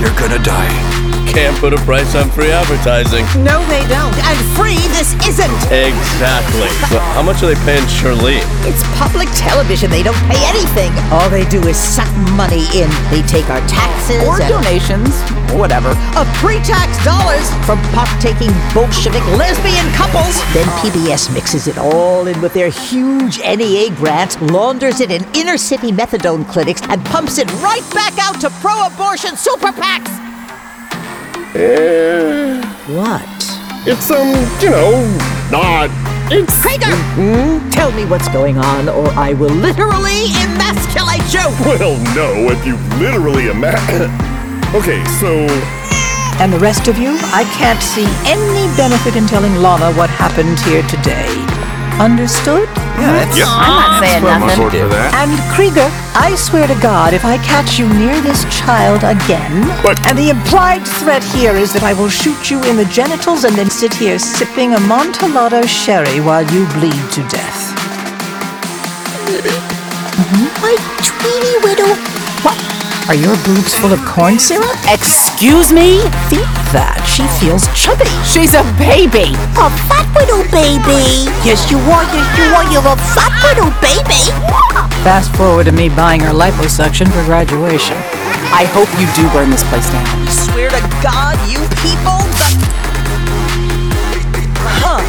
[0.00, 1.09] You're gonna die.
[1.32, 3.24] Can't put a price on free advertising.
[3.44, 4.14] No, they don't.
[4.26, 5.54] And free this isn't.
[5.70, 6.68] Exactly.
[6.90, 8.42] So how much are they paying Charlene?
[8.66, 9.90] It's public television.
[9.90, 10.90] They don't pay anything.
[11.12, 12.90] All they do is suck money in.
[13.10, 15.14] They take our taxes Or and donations.
[15.54, 15.90] Whatever.
[16.18, 20.38] of pre-tax dollars from pot-taking Bolshevik lesbian couples.
[20.54, 25.90] Then PBS mixes it all in with their huge NEA grants, launders it in inner-city
[25.92, 30.29] methadone clinics, and pumps it right back out to pro-abortion super PACs.
[31.54, 33.26] Eh, What?
[33.84, 34.28] it's, um,
[34.62, 35.02] you know,
[35.50, 35.90] not.
[36.30, 36.62] It's.
[36.62, 36.94] Krieger!
[37.72, 41.42] Tell me what's going on, or I will literally emasculate you!
[41.66, 44.12] Well, no, if you literally imagine.
[44.78, 45.48] okay, so.
[46.38, 50.58] And the rest of you, I can't see any benefit in telling Lana what happened
[50.60, 51.49] here today.
[52.00, 52.66] Understood?
[52.96, 53.46] Yeah, that's, Yep.
[53.46, 54.56] I'm not saying I'm nothing.
[54.56, 55.12] for that.
[55.20, 55.84] And Krieger,
[56.16, 60.30] I swear to God, if I catch you near this child again, But- and the
[60.30, 63.92] implied threat here is that I will shoot you in the genitals and then sit
[63.92, 67.60] here sipping a Montellado sherry while you bleed to death.
[70.64, 71.92] My tweeny widow.
[72.40, 72.79] What?
[73.08, 74.70] Are your boobs full of corn syrup?
[74.86, 75.98] Excuse me?
[76.30, 76.94] Think that.
[77.02, 78.06] She feels chubby.
[78.22, 79.34] She's a baby.
[79.58, 81.26] A fat little baby.
[81.42, 82.06] Yes, you are.
[82.06, 82.66] Yes, you are.
[82.70, 84.30] You're a fat little baby.
[85.02, 87.98] Fast forward to me buying her liposuction for graduation.
[88.54, 90.06] I hope you do burn this place down.
[90.06, 92.22] I Swear to God, you people.
[92.38, 92.46] The...
[94.78, 95.02] Huh.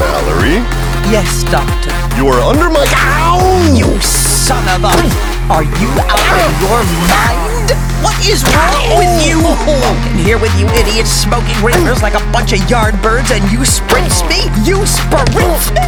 [0.00, 0.64] Valerie,
[1.12, 1.92] Yes, doctor.
[2.16, 2.88] you are under my.
[2.88, 3.44] Ow!
[3.76, 5.33] You son of a.
[5.50, 7.68] Are you out of your mind?
[8.00, 9.36] What is wrong with you?
[9.44, 13.62] Walking here with you idiots smoking reefers like a bunch of yard birds and you
[13.62, 14.48] sprints me?
[14.64, 15.84] You sprints me?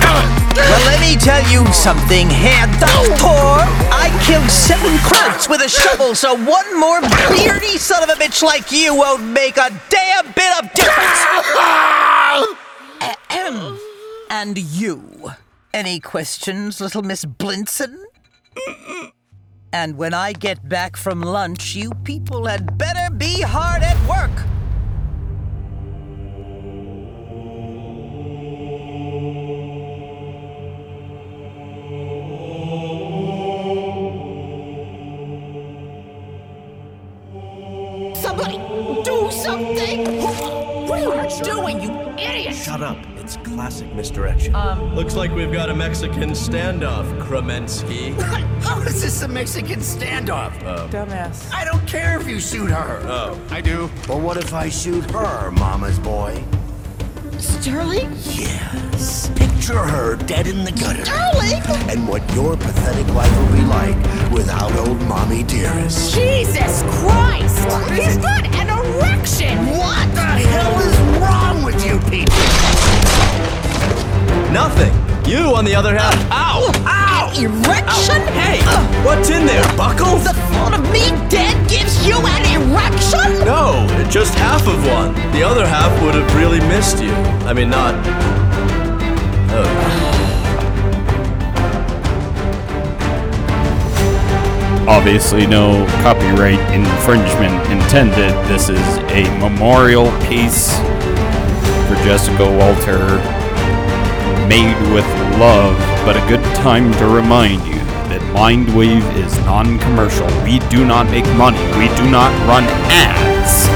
[0.61, 3.65] Well, let me tell you something, Herr Doctor.
[3.89, 7.01] I killed seven crowds with a shovel, so one more
[7.33, 11.21] beardy son of a bitch like you won't make a damn bit of difference.
[13.01, 13.79] Ahem.
[14.29, 15.33] And you?
[15.73, 18.05] Any questions, little Miss Blinson?
[19.73, 24.31] And when I get back from lunch, you people had better be hard at work.
[38.17, 38.59] Somebody,
[39.05, 40.23] do something!
[40.89, 42.55] What are you doing, you idiot?
[42.55, 43.16] Shut up.
[43.57, 44.55] It's classic misdirection.
[44.55, 44.95] Um.
[44.95, 48.13] Looks like we've got a Mexican standoff, Kremensky.
[48.63, 50.53] How is this a Mexican standoff?
[50.91, 51.51] Dumbass.
[51.55, 53.01] I don't care if you shoot her.
[53.05, 53.41] Oh.
[53.51, 53.91] I do.
[54.07, 56.45] But what if I shoot her, Mama's boy?
[57.39, 58.13] Sterling?
[58.25, 59.31] Yes.
[59.35, 61.07] Picture her dead in the gutter.
[61.07, 61.63] Sterling?
[61.91, 63.97] And what your pathetic life will be like
[64.33, 66.15] without old mommy dearest.
[66.15, 67.57] Jesus Christ!
[67.93, 69.57] He's got an erection!
[69.79, 72.96] What the hell is wrong with you people?
[74.57, 74.95] Nothing.
[75.31, 76.19] You, on the other hand.
[76.33, 76.73] Ow!
[76.87, 77.31] Ow!
[77.37, 78.23] Erection?
[78.33, 78.63] Hey!
[79.05, 79.63] What's in there?
[79.77, 80.25] Buckles?
[80.25, 83.45] The thought of me dead gives you an erection?
[83.45, 85.13] No, just half of one.
[85.33, 87.13] The other half would have really missed you.
[87.45, 87.95] I mean, not.
[89.53, 89.69] Oh.
[94.89, 98.33] Obviously, no copyright infringement intended.
[98.49, 98.81] This is
[99.13, 100.75] a memorial piece
[101.87, 103.21] for Jessica Walter,
[104.49, 105.07] made with
[105.39, 110.27] love, but a good time to remind you that Mindwave is non commercial.
[110.43, 113.69] We do not make money, we do not run ads.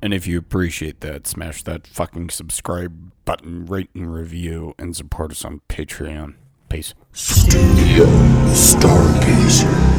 [0.00, 5.30] And if you appreciate that, smash that fucking subscribe button, rate and review, and support
[5.30, 6.34] us on Patreon.
[6.68, 6.94] Peace.
[7.12, 8.06] Studio
[8.52, 9.94] Stargazer.